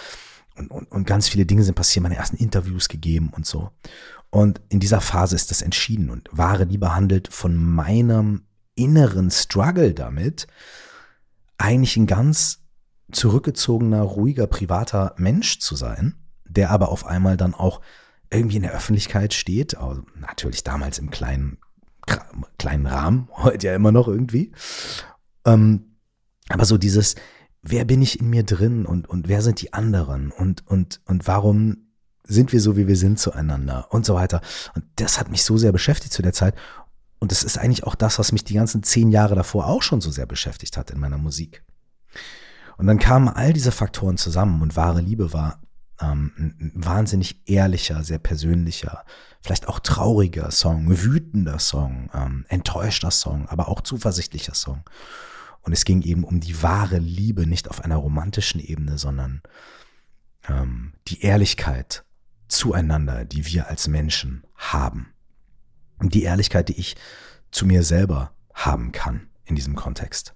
und, 0.56 0.70
und, 0.70 0.90
und 0.90 1.06
ganz 1.06 1.28
viele 1.28 1.46
Dinge 1.46 1.64
sind 1.64 1.74
passiert, 1.74 2.02
meine 2.02 2.16
ersten 2.16 2.36
Interviews 2.36 2.88
gegeben 2.88 3.30
und 3.34 3.46
so. 3.46 3.70
Und 4.30 4.60
in 4.68 4.80
dieser 4.80 5.00
Phase 5.00 5.36
ist 5.36 5.50
das 5.50 5.62
entschieden 5.62 6.10
und 6.10 6.28
wahre 6.32 6.64
Liebe 6.64 6.94
handelt 6.94 7.28
von 7.32 7.56
meinem 7.56 8.42
inneren 8.74 9.30
Struggle 9.30 9.92
damit, 9.92 10.46
eigentlich 11.58 11.96
ein 11.96 12.06
ganz 12.06 12.61
zurückgezogener, 13.12 14.02
ruhiger, 14.02 14.46
privater 14.46 15.14
Mensch 15.16 15.58
zu 15.58 15.76
sein, 15.76 16.14
der 16.44 16.70
aber 16.70 16.90
auf 16.90 17.06
einmal 17.06 17.36
dann 17.36 17.54
auch 17.54 17.80
irgendwie 18.30 18.56
in 18.56 18.62
der 18.62 18.74
Öffentlichkeit 18.74 19.34
steht, 19.34 19.76
also 19.76 20.02
natürlich 20.18 20.64
damals 20.64 20.98
im 20.98 21.10
kleinen, 21.10 21.58
kleinen 22.58 22.86
Rahmen, 22.86 23.28
heute 23.36 23.68
ja 23.68 23.74
immer 23.74 23.92
noch 23.92 24.08
irgendwie. 24.08 24.52
Ähm, 25.44 25.96
aber 26.48 26.64
so 26.64 26.78
dieses, 26.78 27.14
wer 27.62 27.84
bin 27.84 28.02
ich 28.02 28.20
in 28.20 28.30
mir 28.30 28.42
drin 28.42 28.86
und, 28.86 29.08
und 29.08 29.28
wer 29.28 29.42
sind 29.42 29.60
die 29.60 29.72
anderen 29.72 30.30
und, 30.32 30.66
und, 30.66 31.00
und 31.06 31.26
warum 31.26 31.86
sind 32.24 32.52
wir 32.52 32.60
so, 32.60 32.76
wie 32.76 32.86
wir 32.86 32.96
sind 32.96 33.18
zueinander 33.18 33.88
und 33.90 34.06
so 34.06 34.14
weiter. 34.14 34.40
Und 34.74 34.84
das 34.96 35.18
hat 35.18 35.30
mich 35.30 35.42
so 35.44 35.56
sehr 35.58 35.72
beschäftigt 35.72 36.12
zu 36.12 36.22
der 36.22 36.32
Zeit. 36.32 36.54
Und 37.18 37.32
das 37.32 37.42
ist 37.42 37.58
eigentlich 37.58 37.84
auch 37.84 37.94
das, 37.94 38.18
was 38.18 38.32
mich 38.32 38.44
die 38.44 38.54
ganzen 38.54 38.82
zehn 38.82 39.10
Jahre 39.10 39.34
davor 39.34 39.66
auch 39.66 39.82
schon 39.82 40.00
so 40.00 40.10
sehr 40.10 40.26
beschäftigt 40.26 40.76
hat 40.76 40.90
in 40.90 41.00
meiner 41.00 41.18
Musik. 41.18 41.64
Und 42.82 42.88
dann 42.88 42.98
kamen 42.98 43.28
all 43.28 43.52
diese 43.52 43.70
Faktoren 43.70 44.16
zusammen 44.16 44.60
und 44.60 44.74
wahre 44.74 45.00
Liebe 45.00 45.32
war 45.32 45.60
ähm, 46.00 46.32
ein 46.36 46.72
wahnsinnig 46.74 47.48
ehrlicher, 47.48 48.02
sehr 48.02 48.18
persönlicher, 48.18 49.04
vielleicht 49.40 49.68
auch 49.68 49.78
trauriger 49.78 50.50
Song, 50.50 50.88
wütender 50.88 51.60
Song, 51.60 52.10
ähm, 52.12 52.44
enttäuschter 52.48 53.12
Song, 53.12 53.48
aber 53.48 53.68
auch 53.68 53.82
zuversichtlicher 53.82 54.54
Song. 54.54 54.82
Und 55.60 55.72
es 55.72 55.84
ging 55.84 56.02
eben 56.02 56.24
um 56.24 56.40
die 56.40 56.60
wahre 56.60 56.98
Liebe, 56.98 57.46
nicht 57.46 57.70
auf 57.70 57.84
einer 57.84 57.94
romantischen 57.94 58.60
Ebene, 58.60 58.98
sondern 58.98 59.42
ähm, 60.48 60.94
die 61.06 61.20
Ehrlichkeit 61.20 62.04
zueinander, 62.48 63.24
die 63.24 63.46
wir 63.46 63.68
als 63.68 63.86
Menschen 63.86 64.44
haben. 64.56 65.12
Und 65.98 66.14
die 66.14 66.24
Ehrlichkeit, 66.24 66.68
die 66.68 66.80
ich 66.80 66.96
zu 67.52 67.64
mir 67.64 67.84
selber 67.84 68.32
haben 68.54 68.90
kann 68.90 69.28
in 69.44 69.54
diesem 69.54 69.76
Kontext. 69.76 70.34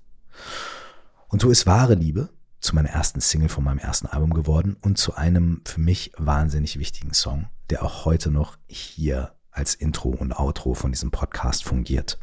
Und 1.26 1.42
so 1.42 1.50
ist 1.50 1.66
wahre 1.66 1.94
Liebe 1.94 2.35
zu 2.66 2.74
meiner 2.74 2.90
ersten 2.90 3.20
Single 3.20 3.48
von 3.48 3.64
meinem 3.64 3.78
ersten 3.78 4.08
Album 4.08 4.34
geworden 4.34 4.76
und 4.82 4.98
zu 4.98 5.14
einem 5.14 5.62
für 5.64 5.80
mich 5.80 6.12
wahnsinnig 6.16 6.78
wichtigen 6.78 7.14
Song, 7.14 7.48
der 7.70 7.84
auch 7.84 8.04
heute 8.04 8.30
noch 8.30 8.58
hier 8.66 9.34
als 9.52 9.74
Intro 9.74 10.08
und 10.10 10.32
Outro 10.32 10.74
von 10.74 10.90
diesem 10.90 11.12
Podcast 11.12 11.64
fungiert. 11.64 12.18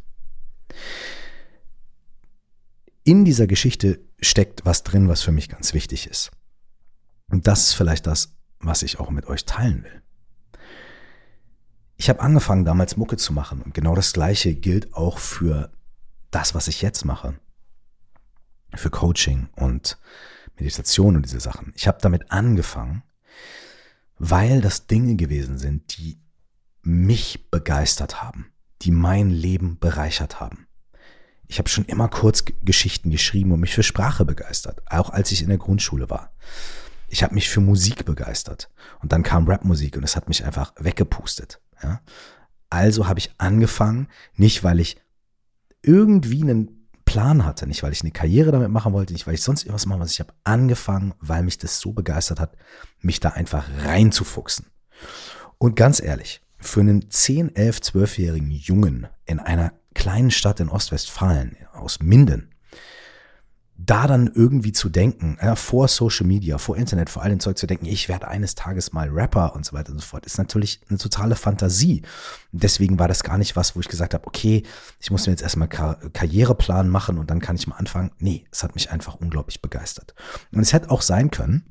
In 3.06 3.24
dieser 3.26 3.48
Geschichte 3.48 4.02
steckt 4.20 4.66
was 4.66 4.84
drin, 4.84 5.08
was 5.08 5.22
für 5.22 5.32
mich 5.32 5.50
ganz 5.50 5.74
wichtig 5.74 6.08
ist. 6.08 6.32
Und 7.30 7.48
das 7.48 7.68
ist 7.68 7.74
vielleicht 7.74 8.06
das, 8.06 8.36
was 8.60 8.84
ich 8.84 9.00
auch 9.00 9.10
mit 9.10 9.26
euch 9.28 9.46
teilen 9.46 9.84
will. 9.84 10.02
Ich 11.96 12.10
habe 12.10 12.20
angefangen 12.20 12.66
damals 12.66 12.98
Mucke 12.98 13.16
zu 13.16 13.32
machen 13.32 13.62
und 13.62 13.74
genau 13.74 13.96
das 13.96 14.12
gleiche 14.12 14.56
gilt 14.56 14.94
auch 14.94 15.20
für 15.20 15.72
das, 16.32 16.54
was 16.54 16.68
ich 16.68 16.82
jetzt 16.82 17.06
mache 17.06 17.40
für 18.76 18.90
Coaching 18.90 19.50
und 19.56 19.98
Meditation 20.56 21.16
und 21.16 21.26
diese 21.26 21.40
Sachen. 21.40 21.74
Ich 21.76 21.88
habe 21.88 22.00
damit 22.02 22.32
angefangen, 22.32 23.04
weil 24.18 24.62
das 24.62 24.88
Dinge 24.88 25.16
gewesen 25.16 25.58
sind, 25.58 25.98
die 25.98 26.20
mich 26.82 27.50
begeistert 27.50 28.22
haben, 28.22 28.52
die 28.82 28.92
mein 28.92 29.30
Leben 29.30 29.80
bereichert 29.80 30.40
haben. 30.40 30.68
Ich 31.48 31.60
habe 31.60 31.70
schon 31.70 31.86
immer 31.86 32.08
Kurzgeschichten 32.08 33.12
geschrieben 33.12 33.52
und 33.52 33.60
mich 33.60 33.74
für 33.74 33.84
Sprache 33.84 34.26
begeistert, 34.26 34.82
auch 34.92 35.10
als 35.10 35.32
ich 35.32 35.42
in 35.42 35.50
der 35.50 35.58
Grundschule 35.58 36.10
war. 36.10 36.34
Ich 37.10 37.24
habe 37.24 37.36
mich 37.36 37.50
für 37.50 37.62
Musik 37.62 38.06
begeistert 38.06 38.72
und 39.02 39.12
dann 39.12 39.24
kam 39.24 39.48
Rapmusik 39.48 39.98
und 39.98 40.04
es 40.04 40.16
hat 40.16 40.28
mich 40.28 40.44
einfach 40.46 40.74
weggepustet. 40.80 41.62
Ja? 41.84 42.02
Also 42.70 43.08
habe 43.08 43.20
ich 43.20 43.36
angefangen, 43.38 44.08
nicht 44.36 44.64
weil 44.64 44.80
ich 44.80 44.98
irgendwie 45.84 46.42
einen 46.42 46.83
Plan 47.14 47.46
hatte, 47.46 47.68
nicht 47.68 47.84
weil 47.84 47.92
ich 47.92 48.02
eine 48.02 48.10
Karriere 48.10 48.52
damit 48.52 48.72
machen 48.72 48.92
wollte, 48.92 49.14
nicht 49.14 49.28
weil 49.28 49.36
ich 49.36 49.44
sonst 49.44 49.66
irgendwas 49.66 49.86
machen 49.86 50.00
wollte. 50.00 50.14
Ich 50.14 50.20
habe 50.20 50.34
angefangen, 50.44 51.14
weil 51.20 51.44
mich 51.44 51.60
das 51.60 51.80
so 51.80 51.94
begeistert 51.94 52.40
hat, 52.40 52.58
mich 53.02 53.20
da 53.20 53.30
einfach 53.30 53.68
reinzufuchsen. 53.86 54.66
Und 55.60 55.76
ganz 55.76 56.02
ehrlich, 56.02 56.42
für 56.58 56.80
einen 56.80 57.12
10, 57.12 57.56
11, 57.56 57.78
12-jährigen 57.82 58.50
Jungen 58.50 59.06
in 59.26 59.40
einer 59.40 59.74
kleinen 59.94 60.32
Stadt 60.32 60.60
in 60.60 60.70
Ostwestfalen 60.70 61.56
aus 61.72 62.00
Minden, 62.00 62.50
da 63.76 64.06
dann 64.06 64.32
irgendwie 64.34 64.72
zu 64.72 64.88
denken, 64.88 65.38
ja, 65.42 65.56
vor 65.56 65.88
Social 65.88 66.28
Media, 66.28 66.58
vor 66.60 66.78
Internet, 66.78 67.10
vor 67.10 67.24
all 67.24 67.30
dem 67.30 67.40
Zeug 67.40 67.58
zu 67.58 67.66
denken, 67.66 67.86
ich 67.86 68.08
werde 68.08 68.28
eines 68.28 68.54
Tages 68.54 68.94
mal 68.94 69.10
Rapper 69.10 69.56
und 69.56 69.66
so 69.66 69.74
weiter 69.74 69.92
und 69.92 70.00
so 70.00 70.06
fort, 70.06 70.26
ist 70.26 70.38
natürlich 70.38 70.82
eine 70.90 71.00
totale 71.00 71.36
Fantasie. 71.36 72.04
deswegen 72.52 73.00
war 73.00 73.08
das 73.08 73.24
gar 73.24 73.38
nicht 73.38 73.56
was, 73.56 73.76
wo 73.76 73.80
ich 73.80 73.88
gesagt 73.88 74.14
habe, 74.14 74.28
okay, 74.28 74.64
ich 75.00 75.10
muss 75.10 75.26
mir 75.26 75.34
jetzt 75.34 75.42
erstmal 75.42 75.68
Kar 75.68 75.96
Karriereplan 76.14 76.88
machen 76.88 77.18
und 77.18 77.32
dann 77.32 77.40
kann 77.40 77.56
ich 77.56 77.68
mal 77.68 77.76
anfangen. 77.76 78.12
Nee, 78.20 78.46
es 78.52 78.64
hat 78.64 78.76
mich 78.76 78.92
einfach 78.92 79.16
unglaublich 79.16 79.62
begeistert. 79.62 80.14
Und 80.52 80.62
es 80.62 80.72
hätte 80.72 80.92
auch 80.92 81.02
sein 81.02 81.32
können, 81.32 81.66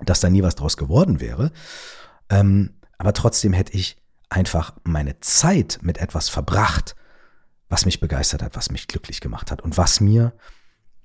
dass 0.00 0.20
da 0.20 0.30
nie 0.30 0.44
was 0.44 0.54
draus 0.54 0.76
geworden 0.76 1.20
wäre. 1.20 1.50
Ähm, 2.30 2.78
aber 2.96 3.12
trotzdem 3.12 3.52
hätte 3.52 3.72
ich 3.72 3.96
einfach 4.28 4.74
meine 4.84 5.18
Zeit 5.20 5.78
mit 5.82 5.98
etwas 5.98 6.28
verbracht, 6.28 6.94
was 7.68 7.86
mich 7.86 8.00
begeistert 8.00 8.42
hat, 8.42 8.56
was 8.56 8.70
mich 8.70 8.86
glücklich 8.86 9.20
gemacht 9.20 9.50
hat 9.50 9.62
und 9.62 9.76
was 9.76 10.00
mir 10.00 10.32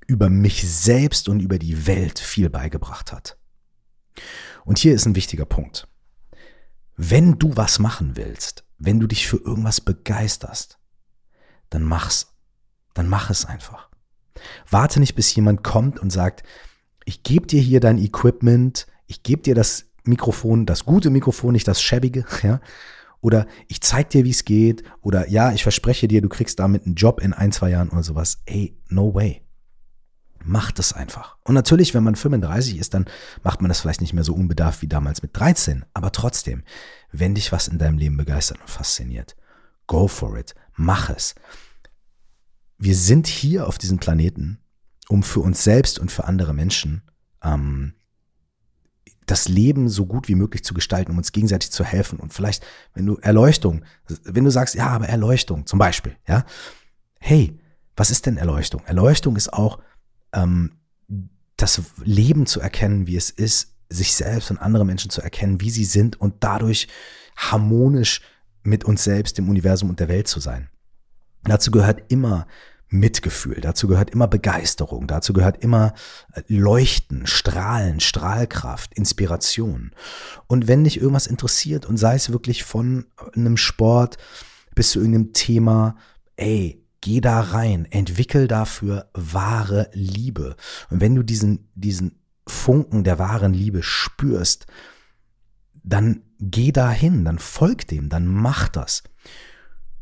über 0.08 0.30
mich 0.30 0.68
selbst 0.68 1.30
und 1.30 1.40
über 1.40 1.60
die 1.60 1.88
Welt 1.88 2.20
viel 2.20 2.50
beigebracht 2.50 3.12
hat. 3.12 3.38
Und 4.66 4.78
hier 4.78 4.94
ist 4.94 5.06
ein 5.06 5.16
wichtiger 5.16 5.46
Punkt. 5.46 5.88
Wenn 6.96 7.40
du 7.40 7.56
was 7.56 7.80
machen 7.80 8.16
willst, 8.16 8.66
wenn 8.78 9.00
du 9.00 9.08
dich 9.08 9.28
für 9.28 9.38
irgendwas 9.38 9.82
begeisterst, 9.82 10.78
dann 11.70 11.84
mach's. 11.84 12.28
Dann 12.94 13.10
mach 13.10 13.30
es 13.30 13.46
einfach. 13.46 13.90
Warte 14.70 15.00
nicht, 15.00 15.16
bis 15.16 15.34
jemand 15.36 15.64
kommt 15.64 16.00
und 16.00 16.12
sagt, 16.12 16.44
ich 17.06 17.24
gebe 17.24 17.48
dir 17.48 17.62
hier 17.62 17.80
dein 17.80 17.98
Equipment, 17.98 18.88
ich 19.08 19.24
gebe 19.24 19.42
dir 19.42 19.56
das 19.56 19.86
Mikrofon, 20.04 20.66
das 20.66 20.86
gute 20.86 21.10
Mikrofon, 21.10 21.54
nicht 21.54 21.68
das 21.68 21.82
schäbige, 21.82 22.26
ja. 22.44 22.62
Oder 23.22 23.48
ich 23.70 23.80
zeig 23.80 24.10
dir, 24.10 24.26
wie 24.26 24.32
es 24.32 24.44
geht. 24.44 24.84
Oder 25.02 25.30
ja, 25.30 25.54
ich 25.54 25.64
verspreche 25.64 26.10
dir, 26.10 26.22
du 26.22 26.28
kriegst 26.28 26.60
damit 26.60 26.86
einen 26.86 26.96
Job 26.96 27.22
in 27.22 27.32
ein, 27.32 27.54
zwei 27.54 27.70
Jahren 27.70 27.90
oder 27.90 28.04
sowas. 28.04 28.42
Ey, 28.46 28.78
no 28.90 29.14
way. 29.14 29.43
Macht 30.44 30.80
es 30.80 30.94
einfach. 30.94 31.38
Und 31.44 31.56
natürlich, 31.56 31.94
wenn 31.94 32.04
man 32.04 32.16
35 32.16 32.78
ist, 32.78 32.94
dann 32.94 33.06
macht 33.44 33.62
man 33.62 33.70
das 33.70 33.80
vielleicht 33.80 34.02
nicht 34.02 34.14
mehr 34.14 34.24
so 34.24 34.34
unbedarft 34.34 34.82
wie 34.82 34.88
damals 34.88 35.22
mit 35.22 35.38
13. 35.38 35.86
Aber 35.94 36.12
trotzdem, 36.12 36.64
wenn 37.12 37.36
dich 37.36 37.52
was 37.52 37.68
in 37.68 37.78
deinem 37.78 37.98
Leben 37.98 38.18
begeistert 38.18 38.60
und 38.60 38.70
fasziniert, 38.70 39.36
go 39.88 40.08
for 40.08 40.38
it. 40.38 40.54
Mach 40.76 41.10
es. 41.10 41.36
Wir 42.78 42.96
sind 42.96 43.28
hier 43.28 43.68
auf 43.68 43.78
diesem 43.78 44.00
Planeten, 44.00 44.60
um 45.08 45.24
für 45.24 45.40
uns 45.40 45.64
selbst 45.64 46.00
und 46.00 46.12
für 46.12 46.26
andere 46.26 46.54
Menschen 46.54 47.04
ähm, 47.44 47.94
das 49.26 49.48
Leben 49.48 49.90
so 49.90 50.06
gut 50.06 50.28
wie 50.28 50.36
möglich 50.36 50.64
zu 50.64 50.74
gestalten, 50.74 51.12
um 51.12 51.18
uns 51.18 51.32
gegenseitig 51.32 51.72
zu 51.72 51.84
helfen. 51.84 52.20
Und 52.20 52.34
vielleicht, 52.34 52.66
wenn 52.94 53.06
du 53.06 53.16
Erleuchtung, 53.18 53.84
wenn 54.24 54.44
du 54.44 54.52
sagst, 54.52 54.76
ja, 54.76 54.88
aber 54.88 55.08
Erleuchtung 55.08 55.66
zum 55.66 55.80
Beispiel, 55.80 56.16
ja, 56.28 56.46
hey, 57.20 57.58
was 57.96 58.12
ist 58.12 58.26
denn 58.26 58.38
Erleuchtung? 58.38 58.84
Erleuchtung 58.86 59.36
ist 59.36 59.54
auch 59.54 59.80
ähm, 60.34 60.72
das 61.58 61.82
Leben 62.04 62.46
zu 62.46 62.60
erkennen, 62.60 63.08
wie 63.08 63.16
es 63.16 63.30
ist, 63.30 63.74
sich 63.90 64.16
selbst 64.16 64.52
und 64.52 64.58
andere 64.58 64.86
Menschen 64.86 65.12
zu 65.12 65.22
erkennen, 65.22 65.62
wie 65.62 65.70
sie 65.70 65.86
sind 65.86 66.20
und 66.20 66.44
dadurch 66.44 66.88
harmonisch 67.36 68.22
mit 68.64 68.84
uns 68.86 69.04
selbst, 69.04 69.38
dem 69.38 69.50
Universum 69.50 69.90
und 69.90 70.00
der 70.00 70.08
Welt 70.08 70.28
zu 70.28 70.40
sein. 70.40 70.70
Dazu 71.44 71.72
gehört 71.72 72.12
immer 72.12 72.48
Mitgefühl, 72.90 73.60
dazu 73.60 73.88
gehört 73.88 74.12
immer 74.12 74.28
Begeisterung, 74.28 75.08
dazu 75.08 75.34
gehört 75.34 75.64
immer 75.64 75.94
äh, 76.34 76.42
Leuchten, 76.48 77.26
Strahlen, 77.26 78.00
Strahlkraft, 78.00 78.94
Inspiration. 78.94 79.92
Und 80.48 80.68
wenn 80.68 80.84
dich 80.84 81.02
irgendwas 81.02 81.28
interessiert 81.28 81.86
und 81.86 81.98
sei 81.98 82.16
es 82.16 82.32
wirklich 82.32 82.64
von 82.64 83.08
einem 83.36 83.58
Sport 83.58 84.18
bis 84.76 84.92
zu 84.92 85.00
irgendeinem 85.00 85.34
Thema, 85.34 85.96
ey, 86.36 86.83
Geh 87.04 87.20
da 87.20 87.42
rein, 87.42 87.84
entwickel 87.92 88.48
dafür 88.48 89.10
wahre 89.14 89.90
Liebe. 89.92 90.56
Und 90.90 91.02
wenn 91.02 91.16
du 91.16 91.22
diesen, 91.22 91.70
diesen 91.76 92.24
Funken 92.48 93.04
der 93.04 93.20
wahren 93.20 93.54
Liebe 93.54 93.84
spürst, 93.84 94.68
dann 95.84 96.22
geh 96.40 96.72
dahin, 96.72 97.26
dann 97.26 97.40
folg 97.40 97.90
dem, 97.90 98.08
dann 98.08 98.26
mach 98.26 98.70
das. 98.70 99.04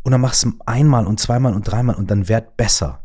Und 0.03 0.11
dann 0.11 0.21
machst 0.21 0.43
du 0.43 0.53
einmal 0.67 1.07
und 1.07 1.19
zweimal 1.19 1.55
und 1.55 1.63
dreimal 1.63 1.95
und 1.95 2.11
dann 2.11 2.29
werd 2.29 2.55
besser. 2.55 3.03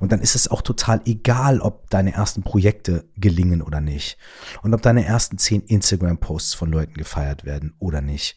Und 0.00 0.12
dann 0.12 0.20
ist 0.20 0.34
es 0.34 0.48
auch 0.48 0.60
total 0.60 1.00
egal, 1.06 1.60
ob 1.62 1.88
deine 1.88 2.12
ersten 2.12 2.42
Projekte 2.42 3.08
gelingen 3.16 3.62
oder 3.62 3.80
nicht. 3.80 4.18
Und 4.60 4.74
ob 4.74 4.82
deine 4.82 5.06
ersten 5.06 5.38
zehn 5.38 5.62
Instagram-Posts 5.62 6.52
von 6.52 6.70
Leuten 6.70 6.92
gefeiert 6.92 7.46
werden 7.46 7.72
oder 7.78 8.02
nicht. 8.02 8.36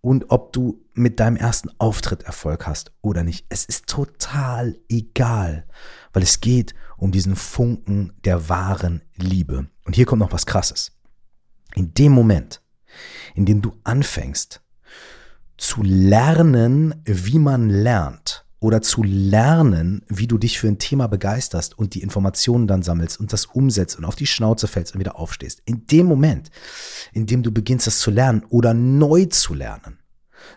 Und 0.00 0.30
ob 0.30 0.52
du 0.52 0.84
mit 0.94 1.20
deinem 1.20 1.36
ersten 1.36 1.70
Auftritt 1.78 2.22
Erfolg 2.24 2.66
hast 2.66 2.92
oder 3.02 3.22
nicht. 3.22 3.46
Es 3.48 3.64
ist 3.64 3.86
total 3.86 4.78
egal, 4.88 5.66
weil 6.12 6.22
es 6.22 6.40
geht 6.40 6.74
um 6.96 7.12
diesen 7.12 7.36
Funken 7.36 8.12
der 8.24 8.48
wahren 8.48 9.02
Liebe. 9.16 9.68
Und 9.84 9.96
hier 9.96 10.06
kommt 10.06 10.20
noch 10.20 10.32
was 10.32 10.46
Krasses. 10.46 10.92
In 11.74 11.94
dem 11.94 12.12
Moment, 12.12 12.62
in 13.34 13.46
dem 13.46 13.62
du 13.62 13.78
anfängst 13.84 14.62
zu 15.56 15.82
lernen, 15.82 17.02
wie 17.04 17.38
man 17.38 17.68
lernt, 17.68 18.46
oder 18.60 18.82
zu 18.82 19.02
lernen, 19.04 20.02
wie 20.08 20.26
du 20.26 20.36
dich 20.36 20.58
für 20.58 20.68
ein 20.68 20.78
Thema 20.78 21.06
begeisterst 21.06 21.78
und 21.78 21.94
die 21.94 22.02
Informationen 22.02 22.66
dann 22.66 22.82
sammelst 22.82 23.20
und 23.20 23.32
das 23.32 23.46
umsetzt 23.46 23.96
und 23.96 24.04
auf 24.04 24.16
die 24.16 24.26
Schnauze 24.26 24.66
fällst 24.66 24.94
und 24.94 25.00
wieder 25.00 25.18
aufstehst. 25.18 25.62
In 25.64 25.86
dem 25.86 26.06
Moment, 26.06 26.50
in 27.12 27.26
dem 27.26 27.42
du 27.42 27.52
beginnst, 27.52 27.86
das 27.86 28.00
zu 28.00 28.10
lernen 28.10 28.44
oder 28.48 28.74
neu 28.74 29.26
zu 29.26 29.54
lernen, 29.54 29.98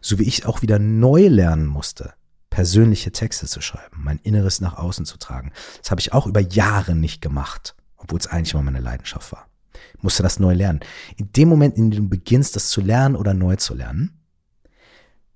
so 0.02 0.18
wie 0.18 0.24
ich 0.24 0.46
auch 0.46 0.62
wieder 0.62 0.80
neu 0.80 1.28
lernen 1.28 1.68
musste, 1.68 2.14
persönliche 2.50 3.12
Texte 3.12 3.48
zu 3.48 3.62
schreiben, 3.62 3.98
mein 4.00 4.20
Inneres 4.20 4.62
nach 4.62 4.78
außen 4.78 5.06
zu 5.06 5.18
tragen. 5.18 5.52
Das 5.82 5.92
habe 5.92 6.02
ich 6.02 6.14
auch 6.14 6.26
über 6.26 6.42
Jahre 6.42 6.96
nicht 6.96 7.22
gemacht, 7.22 7.76
obwohl 7.98 8.20
es 8.20 8.28
eigentlich 8.28 8.54
mal 8.54 8.64
meine 8.64 8.82
Leidenschaft 8.82 9.32
war. 9.32 9.48
Ich 9.96 10.04
musste 10.04 10.24
das 10.24 10.40
neu 10.40 10.54
lernen. 10.54 10.82
In 11.18 11.32
dem 11.32 11.50
Moment, 11.50 11.78
in 11.78 11.92
dem 11.92 12.04
du 12.04 12.10
beginnst, 12.10 12.56
das 12.56 12.70
zu 12.70 12.82
lernen 12.82 13.16
oder 13.16 13.34
neu 13.34 13.56
zu 13.56 13.74
lernen, 13.76 14.20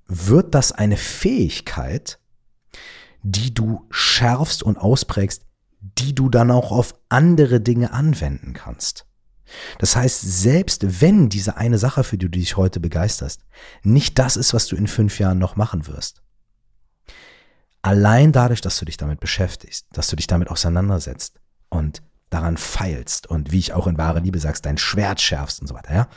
wird 0.08 0.54
das 0.54 0.72
eine 0.72 0.98
Fähigkeit, 0.98 2.20
die 3.28 3.56
du 3.56 3.88
schärfst 3.90 4.62
und 4.62 4.78
ausprägst, 4.78 5.42
die 5.80 6.14
du 6.14 6.30
dann 6.30 6.52
auch 6.52 6.72
auf 6.72 6.94
andere 7.10 7.60
Dinge 7.60 7.92
anwenden 7.92 8.54
kannst. 8.54 9.08
Das 9.80 9.96
heißt, 9.96 10.22
selbst 10.22 11.02
wenn 11.02 11.30
diese 11.30 11.58
eine 11.58 11.80
Sache, 11.80 12.04
für 12.04 12.20
die 12.20 12.26
du 12.26 12.38
dich 12.38 12.56
heute 12.56 12.80
begeisterst, 12.80 13.42
nicht 13.82 14.20
das 14.20 14.38
ist, 14.38 14.54
was 14.54 14.68
du 14.68 14.76
in 14.76 14.86
fünf 14.86 15.18
Jahren 15.18 15.40
noch 15.40 15.56
machen 15.56 15.88
wirst, 15.88 16.22
allein 17.82 18.32
dadurch, 18.32 18.62
dass 18.62 18.78
du 18.78 18.86
dich 18.86 18.98
damit 18.98 19.20
beschäftigst, 19.20 19.88
dass 19.92 20.08
du 20.08 20.16
dich 20.16 20.28
damit 20.28 20.50
auseinandersetzt 20.50 21.40
und 21.70 22.04
daran 22.30 22.58
feilst 22.58 23.26
und 23.26 23.52
wie 23.52 23.60
ich 23.60 23.74
auch 23.74 23.88
in 23.88 23.98
wahre 23.98 24.20
Liebe 24.20 24.40
sagst, 24.40 24.68
dein 24.68 24.78
Schwert 24.78 25.20
schärfst 25.20 25.62
und 25.62 25.68
so 25.68 25.74
weiter, 25.74 25.94
ja, 25.94 26.10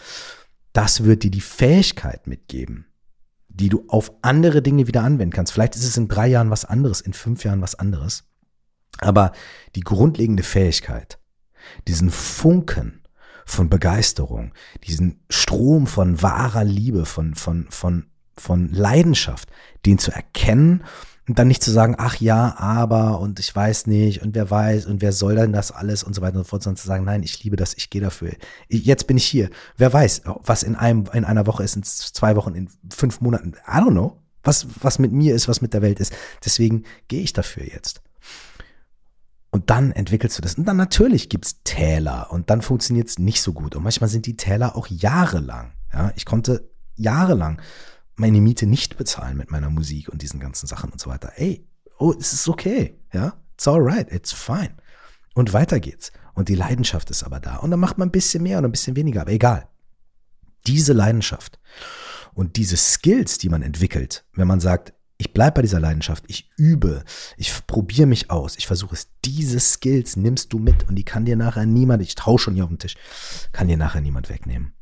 das 0.75 1.05
wird 1.05 1.23
dir 1.23 1.31
die 1.31 1.41
Fähigkeit 1.41 2.27
mitgeben, 2.27 2.88
die 3.59 3.69
du 3.69 3.85
auf 3.89 4.13
andere 4.23 4.63
Dinge 4.63 4.87
wieder 4.87 5.03
anwenden 5.03 5.33
kannst. 5.33 5.53
Vielleicht 5.53 5.77
ist 5.77 5.85
es 5.85 5.97
in 5.97 6.09
drei 6.09 6.29
Jahren 6.29 6.51
was 6.51 6.65
anderes, 6.65 7.01
in 7.01 7.13
fünf 7.13 7.45
Jahren 7.45 7.61
was 7.61 7.75
anderes. 7.75 8.25
Aber 9.01 9.33
die 9.75 9.81
grundlegende 9.81 10.43
Fähigkeit, 10.43 11.19
diesen 11.87 12.11
Funken 12.11 13.03
von 13.45 13.69
Begeisterung, 13.69 14.53
diesen 14.85 15.21
Strom 15.31 15.87
von 15.87 16.23
wahrer 16.23 16.65
Liebe, 16.65 17.05
von, 17.07 17.35
von, 17.35 17.67
von, 17.71 18.07
von 18.37 18.69
Leidenschaft, 18.73 19.51
den 19.87 19.99
zu 19.99 20.13
erkennen 20.13 20.85
und 21.29 21.39
dann 21.39 21.47
nicht 21.47 21.63
zu 21.63 21.71
sagen, 21.71 21.95
ach 21.99 22.17
ja, 22.17 22.57
aber 22.59 23.21
und 23.21 23.39
ich 23.39 23.55
weiß 23.55 23.87
nicht 23.87 24.23
und 24.23 24.35
wer 24.35 24.51
weiß 24.51 24.87
und 24.87 25.03
wer 25.03 25.13
soll 25.13 25.35
denn 25.35 25.53
das 25.53 25.71
alles 25.71 26.03
und 26.03 26.15
so 26.15 26.23
weiter 26.23 26.39
und 26.39 26.45
so 26.45 26.49
fort, 26.49 26.63
sondern 26.63 26.79
zu 26.79 26.87
sagen, 26.87 27.05
nein, 27.05 27.23
ich 27.23 27.45
liebe 27.45 27.57
das, 27.57 27.75
ich 27.75 27.91
gehe 27.91 28.01
dafür. 28.01 28.33
Jetzt 28.69 29.07
bin 29.07 29.19
ich 29.19 29.27
hier. 29.27 29.51
Wer 29.77 29.93
weiß, 29.93 30.23
was 30.25 30.63
in 30.63 30.75
einem, 30.75 31.05
in 31.13 31.25
einer 31.25 31.47
Woche 31.47 31.63
ist, 31.63 31.77
in 31.77 31.83
zwei 31.83 32.35
Wochen, 32.35 32.55
in 32.55 32.71
fünf 32.91 33.21
Monaten. 33.21 33.53
I 33.69 33.79
don't 33.79 33.91
know. 33.91 34.17
Was, 34.43 34.67
was 34.81 34.99
mit 34.99 35.13
mir 35.13 35.35
ist, 35.35 35.49
was 35.49 35.61
mit 35.61 35.75
der 35.75 35.83
Welt 35.83 36.01
ist. 36.01 36.15
Deswegen 36.43 36.85
gehe 37.09 37.21
ich 37.21 37.35
dafür 37.35 37.65
jetzt. 37.65 38.01
Und 39.51 39.69
dann 39.69 39.93
entwickelst 39.93 40.39
du 40.39 40.43
das. 40.43 40.55
Und 40.55 40.67
dann 40.67 40.77
natürlich 40.79 41.29
gibt's 41.29 41.63
Täler 41.65 42.29
und 42.31 42.49
dann 42.49 42.63
funktioniert's 42.63 43.19
nicht 43.19 43.43
so 43.43 43.53
gut. 43.53 43.77
Und 43.77 43.83
manchmal 43.83 44.09
sind 44.09 44.25
die 44.25 44.37
Täler 44.37 44.77
auch 44.77 44.87
jahrelang. 44.87 45.73
Ja, 45.93 46.13
ich 46.17 46.25
konnte 46.25 46.71
jahrelang 46.97 47.61
meine 48.19 48.41
Miete 48.41 48.67
nicht 48.67 48.97
bezahlen 48.97 49.37
mit 49.37 49.51
meiner 49.51 49.71
Musik 49.71 50.09
und 50.09 50.23
diesen 50.23 50.41
ganzen 50.41 50.67
Sachen 50.67 50.91
und 50.91 51.01
so 51.01 51.09
weiter. 51.09 51.33
Ey, 51.37 51.67
oh, 51.99 52.15
es 52.19 52.33
ist 52.33 52.49
okay, 52.49 52.99
ja, 53.13 53.35
it's 53.55 53.69
alright, 53.69 54.13
it's 54.13 54.33
fine. 54.33 54.75
Und 55.35 55.53
weiter 55.53 55.79
geht's. 55.81 56.13
Und 56.35 56.49
die 56.49 56.55
Leidenschaft 56.55 57.11
ist 57.11 57.23
aber 57.23 57.41
da. 57.41 57.57
Und 57.57 57.71
dann 57.71 57.81
macht 57.81 57.99
man 57.99 58.09
ein 58.09 58.13
bisschen 58.13 58.43
mehr 58.43 58.59
und 58.59 58.65
ein 58.65 58.73
bisschen 58.73 58.97
weniger, 58.97 59.23
aber 59.23 59.33
egal. 59.33 59.69
Diese 60.67 60.93
Leidenschaft 60.93 61.59
und 62.35 62.57
diese 62.57 62.77
Skills, 62.77 63.39
die 63.39 63.49
man 63.49 63.63
entwickelt, 63.63 64.25
wenn 64.35 64.49
man 64.49 64.61
sagt, 64.61 64.93
ich 65.17 65.33
bleibe 65.33 65.57
bei 65.57 65.63
dieser 65.63 65.81
Leidenschaft, 65.81 66.25
ich 66.29 66.51
übe, 66.57 67.05
ich 67.37 67.67
probiere 67.67 68.07
mich 68.07 68.31
aus, 68.31 68.57
ich 68.57 68.67
versuche 68.67 68.95
es. 68.95 69.09
Diese 69.25 69.59
Skills 69.59 70.17
nimmst 70.17 70.53
du 70.53 70.59
mit 70.59 70.89
und 70.89 70.95
die 70.95 71.05
kann 71.05 71.25
dir 71.25 71.37
nachher 71.37 71.67
niemand, 71.67 72.03
ich 72.03 72.15
traue 72.15 72.39
schon 72.39 72.55
hier 72.55 72.65
auf 72.65 72.71
den 72.71 72.79
Tisch, 72.79 72.97
kann 73.53 73.67
dir 73.67 73.77
nachher 73.77 74.01
niemand 74.01 74.29
wegnehmen. 74.29 74.75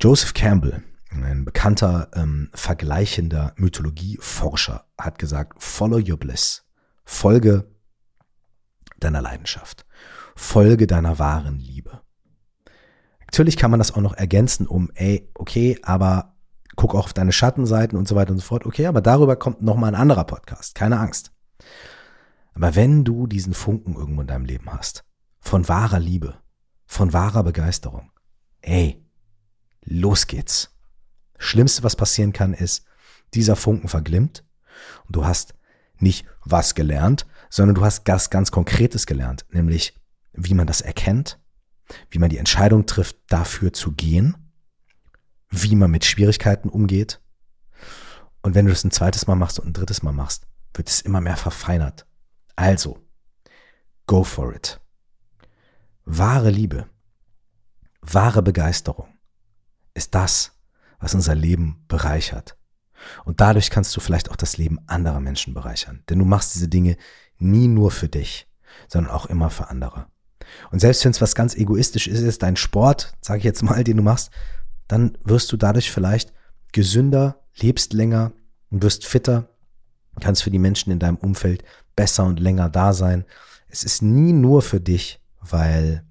Joseph 0.00 0.32
Campbell, 0.32 0.82
ein 1.12 1.44
bekannter 1.44 2.10
ähm, 2.14 2.50
vergleichender 2.54 3.52
Mythologieforscher 3.56 4.86
hat 4.98 5.18
gesagt, 5.18 5.62
follow 5.62 5.98
your 5.98 6.16
bliss, 6.16 6.64
folge 7.04 7.70
deiner 8.98 9.20
Leidenschaft, 9.20 9.84
folge 10.34 10.86
deiner 10.86 11.18
wahren 11.18 11.58
Liebe. 11.58 12.00
Natürlich 13.26 13.56
kann 13.56 13.70
man 13.70 13.80
das 13.80 13.92
auch 13.92 14.00
noch 14.00 14.14
ergänzen 14.14 14.66
um, 14.66 14.90
ey, 14.94 15.30
okay, 15.34 15.78
aber 15.82 16.36
guck 16.76 16.94
auch 16.94 17.04
auf 17.04 17.12
deine 17.12 17.32
Schattenseiten 17.32 17.98
und 17.98 18.08
so 18.08 18.14
weiter 18.14 18.32
und 18.32 18.38
so 18.38 18.44
fort. 18.44 18.66
Okay, 18.66 18.86
aber 18.86 19.00
darüber 19.00 19.36
kommt 19.36 19.62
noch 19.62 19.76
mal 19.76 19.88
ein 19.88 19.94
anderer 19.94 20.24
Podcast, 20.24 20.74
keine 20.74 20.98
Angst. 20.98 21.32
Aber 22.54 22.74
wenn 22.74 23.04
du 23.04 23.26
diesen 23.26 23.54
Funken 23.54 23.94
irgendwo 23.94 24.20
in 24.20 24.26
deinem 24.26 24.44
Leben 24.44 24.70
hast, 24.72 25.04
von 25.40 25.68
wahrer 25.68 25.98
Liebe, 25.98 26.36
von 26.86 27.12
wahrer 27.12 27.42
Begeisterung, 27.42 28.10
ey, 28.60 29.04
los 29.84 30.26
geht's. 30.26 30.71
Schlimmste, 31.42 31.82
was 31.82 31.96
passieren 31.96 32.32
kann, 32.32 32.54
ist, 32.54 32.84
dieser 33.34 33.56
Funken 33.56 33.88
verglimmt 33.88 34.44
und 35.06 35.16
du 35.16 35.24
hast 35.24 35.54
nicht 35.98 36.26
was 36.44 36.74
gelernt, 36.74 37.26
sondern 37.50 37.74
du 37.74 37.84
hast 37.84 38.04
ganz, 38.04 38.30
ganz 38.30 38.50
Konkretes 38.50 39.06
gelernt, 39.06 39.44
nämlich 39.50 39.94
wie 40.32 40.54
man 40.54 40.66
das 40.66 40.80
erkennt, 40.80 41.38
wie 42.10 42.18
man 42.18 42.30
die 42.30 42.38
Entscheidung 42.38 42.86
trifft, 42.86 43.16
dafür 43.28 43.72
zu 43.72 43.92
gehen, 43.92 44.36
wie 45.50 45.76
man 45.76 45.90
mit 45.90 46.04
Schwierigkeiten 46.04 46.68
umgeht. 46.68 47.20
Und 48.42 48.54
wenn 48.54 48.66
du 48.66 48.72
das 48.72 48.84
ein 48.84 48.90
zweites 48.90 49.26
Mal 49.26 49.36
machst 49.36 49.60
und 49.60 49.68
ein 49.68 49.72
drittes 49.72 50.02
Mal 50.02 50.12
machst, 50.12 50.46
wird 50.74 50.88
es 50.88 51.00
immer 51.00 51.20
mehr 51.20 51.36
verfeinert. 51.36 52.06
Also, 52.56 52.98
go 54.06 54.24
for 54.24 54.54
it. 54.54 54.80
Wahre 56.04 56.50
Liebe, 56.50 56.86
wahre 58.00 58.42
Begeisterung 58.42 59.08
ist 59.94 60.14
das, 60.14 60.52
was 61.02 61.14
unser 61.14 61.34
Leben 61.34 61.84
bereichert. 61.88 62.56
Und 63.24 63.40
dadurch 63.40 63.70
kannst 63.70 63.94
du 63.96 64.00
vielleicht 64.00 64.30
auch 64.30 64.36
das 64.36 64.56
Leben 64.56 64.78
anderer 64.86 65.20
Menschen 65.20 65.52
bereichern. 65.52 66.02
Denn 66.08 66.20
du 66.20 66.24
machst 66.24 66.54
diese 66.54 66.68
Dinge 66.68 66.96
nie 67.38 67.66
nur 67.66 67.90
für 67.90 68.08
dich, 68.08 68.48
sondern 68.88 69.12
auch 69.12 69.26
immer 69.26 69.50
für 69.50 69.68
andere. 69.68 70.06
Und 70.70 70.78
selbst 70.78 71.04
wenn 71.04 71.10
es 71.10 71.20
was 71.20 71.34
ganz 71.34 71.54
egoistisch 71.56 72.06
ist, 72.06 72.20
ist 72.20 72.42
dein 72.42 72.56
Sport, 72.56 73.14
sage 73.20 73.38
ich 73.38 73.44
jetzt 73.44 73.62
mal, 73.62 73.84
den 73.84 73.96
du 73.96 74.02
machst, 74.02 74.30
dann 74.86 75.18
wirst 75.24 75.50
du 75.50 75.56
dadurch 75.56 75.90
vielleicht 75.90 76.32
gesünder, 76.72 77.42
lebst 77.56 77.92
länger 77.92 78.32
und 78.70 78.82
wirst 78.82 79.04
fitter, 79.04 79.48
kannst 80.20 80.44
für 80.44 80.50
die 80.50 80.58
Menschen 80.58 80.92
in 80.92 80.98
deinem 80.98 81.16
Umfeld 81.16 81.64
besser 81.96 82.24
und 82.24 82.38
länger 82.38 82.68
da 82.68 82.92
sein. 82.92 83.24
Es 83.68 83.82
ist 83.82 84.02
nie 84.02 84.32
nur 84.32 84.62
für 84.62 84.80
dich, 84.80 85.20
weil 85.40 86.04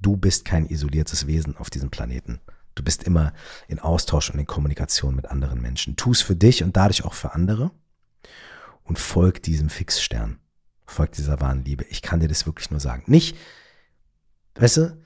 du 0.00 0.16
bist 0.16 0.44
kein 0.44 0.66
isoliertes 0.66 1.26
Wesen 1.26 1.56
auf 1.56 1.70
diesem 1.70 1.90
Planeten. 1.90 2.40
Du 2.76 2.84
bist 2.84 3.02
immer 3.02 3.32
in 3.66 3.80
Austausch 3.80 4.30
und 4.30 4.38
in 4.38 4.46
Kommunikation 4.46 5.16
mit 5.16 5.26
anderen 5.26 5.60
Menschen. 5.60 5.96
Tu 5.96 6.12
es 6.12 6.22
für 6.22 6.36
dich 6.36 6.62
und 6.62 6.76
dadurch 6.76 7.04
auch 7.04 7.14
für 7.14 7.34
andere 7.34 7.72
und 8.84 8.98
folg 8.98 9.42
diesem 9.42 9.70
Fixstern. 9.70 10.38
Folg 10.84 11.12
dieser 11.12 11.40
wahren 11.40 11.64
Liebe. 11.64 11.84
Ich 11.90 12.02
kann 12.02 12.20
dir 12.20 12.28
das 12.28 12.46
wirklich 12.46 12.70
nur 12.70 12.78
sagen. 12.78 13.02
Nicht, 13.06 13.36
weißt 14.56 14.76
du, 14.76 15.02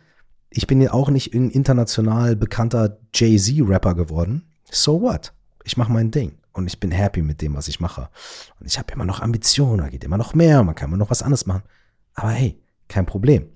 ich 0.51 0.67
bin 0.67 0.83
ja 0.83 0.93
auch 0.93 1.11
nicht 1.11 1.33
ein 1.33 1.49
international 1.49 2.37
bekannter 2.37 2.99
Jay-Z-Rapper 3.15 3.95
geworden. 3.95 4.51
So 4.71 5.01
what? 5.01 5.33
Ich 5.65 5.77
mache 5.77 5.93
mein 5.93 6.11
Ding 6.11 6.39
und 6.53 6.67
ich 6.67 6.81
bin 6.81 6.91
happy 6.91 7.23
mit 7.23 7.41
dem, 7.41 7.55
was 7.55 7.69
ich 7.69 7.79
mache. 7.79 8.11
Und 8.59 8.67
ich 8.67 8.79
habe 8.79 8.93
immer 8.93 9.05
noch 9.05 9.21
Ambitionen, 9.21 9.79
da 9.79 9.89
geht 9.89 10.03
immer 10.03 10.19
noch 10.19 10.35
mehr, 10.35 10.65
man 10.65 10.75
kann 10.75 10.91
immer 10.91 10.97
noch 10.97 11.11
was 11.11 11.23
anderes 11.23 11.47
machen. 11.47 11.63
Aber 12.15 12.31
hey, 12.31 12.61
kein 12.89 13.07
Problem. 13.07 13.49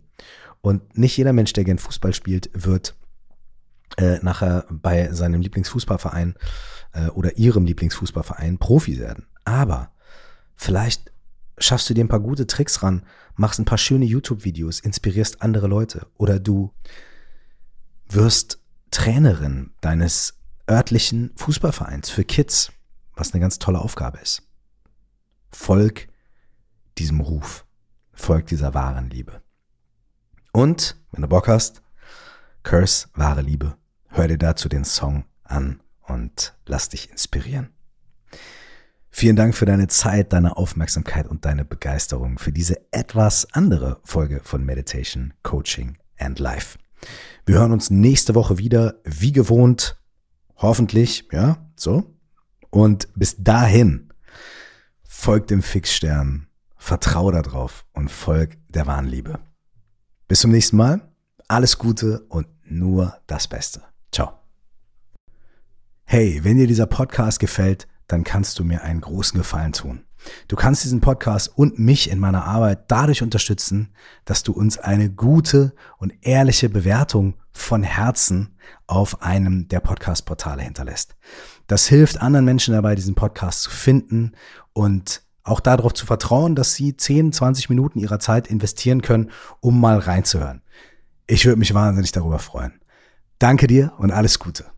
Und 0.61 0.97
nicht 0.97 1.17
jeder 1.17 1.33
Mensch, 1.33 1.53
der 1.53 1.65
gern 1.65 1.79
Fußball 1.79 2.15
spielt, 2.15 2.49
wird 2.55 2.95
äh, 3.97 4.19
nachher 4.23 4.67
bei 4.71 5.13
seinem 5.13 5.41
Lieblingsfußballverein 5.41 6.35
äh, 6.93 7.09
oder 7.09 7.37
ihrem 7.37 7.65
Lieblingsfußballverein 7.67 8.59
Profi 8.59 8.99
werden. 8.99 9.27
Aber 9.45 9.93
vielleicht 10.57 11.13
schaffst 11.59 11.89
du 11.89 11.95
dir 11.95 12.05
ein 12.05 12.09
paar 12.09 12.21
gute 12.21 12.47
Tricks 12.47 12.83
ran, 12.83 13.05
machst 13.37 13.59
ein 13.59 13.65
paar 13.65 13.79
schöne 13.79 14.05
YouTube-Videos, 14.05 14.81
inspirierst 14.81 15.43
andere 15.43 15.67
Leute 15.67 16.07
oder 16.17 16.41
du 16.41 16.73
wirst 18.09 18.61
Trainerin 18.91 19.71
deines 19.81 20.35
örtlichen 20.71 21.33
Fußballvereins 21.37 22.11
für 22.11 22.25
Kids, 22.25 22.73
was 23.15 23.33
eine 23.33 23.41
ganz 23.41 23.59
tolle 23.59 23.81
Aufgabe 23.81 24.19
ist. 24.19 24.43
Folg 25.51 26.09
diesem 26.99 27.21
Ruf, 27.21 27.65
folg 28.13 28.47
dieser 28.47 28.75
wahren 28.75 29.11
Liebe. 29.11 29.43
Und, 30.53 30.97
wenn 31.11 31.23
du 31.23 31.29
Bock 31.29 31.49
hast, 31.49 31.83
Curse, 32.63 33.09
wahre 33.15 33.43
Liebe, 33.43 33.77
hör 34.15 34.29
dir 34.29 34.39
dazu 34.39 34.69
den 34.69 34.85
Song 34.85 35.25
an 35.43 35.81
und 36.03 36.55
lass 36.67 36.89
dich 36.89 37.11
inspirieren. 37.11 37.71
Vielen 39.11 39.37
Dank 39.37 39.55
für 39.55 39.67
deine 39.67 39.89
Zeit, 39.89 40.33
deine 40.33 40.57
Aufmerksamkeit 40.57 41.29
und 41.29 41.45
deine 41.45 41.65
Begeisterung 41.65 42.39
für 42.39 42.53
diese 42.53 42.81
etwas 42.93 43.53
andere 43.53 44.01
Folge 44.05 44.41
von 44.43 44.65
Meditation, 44.65 45.35
Coaching 45.43 45.99
and 46.19 46.39
Life. 46.39 46.79
Wir 47.47 47.59
hören 47.59 47.73
uns 47.73 47.91
nächste 47.91 48.35
Woche 48.35 48.59
wieder, 48.59 49.01
wie 49.05 49.33
gewohnt, 49.33 50.01
hoffentlich, 50.57 51.29
ja, 51.31 51.59
so. 51.77 52.17
Und 52.71 53.09
bis 53.15 53.37
dahin, 53.39 54.13
folgt 55.05 55.51
dem 55.51 55.63
Fixstern, 55.63 56.49
vertrau 56.77 57.31
darauf 57.31 57.85
und 57.93 58.11
folg 58.11 58.57
der 58.69 58.87
wahren 58.87 59.07
Liebe. 59.07 59.39
Bis 60.27 60.41
zum 60.41 60.51
nächsten 60.51 60.77
Mal, 60.77 61.13
alles 61.47 61.79
Gute 61.79 62.25
und 62.29 62.49
nur 62.65 63.17
das 63.27 63.47
Beste. 63.47 63.83
Hey, 66.07 66.41
wenn 66.43 66.59
dir 66.59 66.67
dieser 66.67 66.87
Podcast 66.87 67.41
gefällt, 67.41 67.89
dann 68.07 68.25
kannst 68.25 68.59
du 68.59 68.65
mir 68.65 68.83
einen 68.83 69.01
großen 69.01 69.39
Gefallen 69.39 69.73
tun. 69.73 70.05
Du 70.49 70.57
kannst 70.57 70.85
diesen 70.85 71.01
Podcast 71.01 71.51
und 71.57 71.79
mich 71.79 72.11
in 72.11 72.19
meiner 72.19 72.45
Arbeit 72.45 72.85
dadurch 72.89 73.23
unterstützen, 73.23 73.91
dass 74.25 74.43
du 74.43 74.53
uns 74.53 74.79
eine 74.79 75.11
gute 75.11 75.75
und 75.99 76.13
ehrliche 76.23 76.69
Bewertung 76.69 77.35
von 77.53 77.83
Herzen 77.83 78.57
auf 78.87 79.23
einem 79.23 79.69
der 79.69 79.81
Podcast-Portale 79.81 80.63
hinterlässt. 80.63 81.17
Das 81.67 81.87
hilft 81.87 82.21
anderen 82.21 82.45
Menschen 82.45 82.75
dabei, 82.75 82.95
diesen 82.95 83.15
Podcast 83.15 83.63
zu 83.63 83.71
finden 83.71 84.33
und 84.73 85.23
auch 85.43 85.61
darauf 85.61 85.95
zu 85.95 86.07
vertrauen, 86.07 86.55
dass 86.55 86.75
sie 86.75 86.97
10, 86.97 87.33
20 87.33 87.69
Minuten 87.69 87.99
ihrer 87.99 88.19
Zeit 88.19 88.47
investieren 88.47 89.03
können, 89.03 89.31
um 89.61 89.81
mal 89.81 89.99
reinzuhören. 89.99 90.63
Ich 91.27 91.45
würde 91.45 91.59
mich 91.59 91.75
wahnsinnig 91.75 92.13
darüber 92.13 92.39
freuen. 92.39 92.81
Danke 93.39 93.67
dir 93.67 93.93
und 93.99 94.11
alles 94.11 94.39
Gute. 94.39 94.74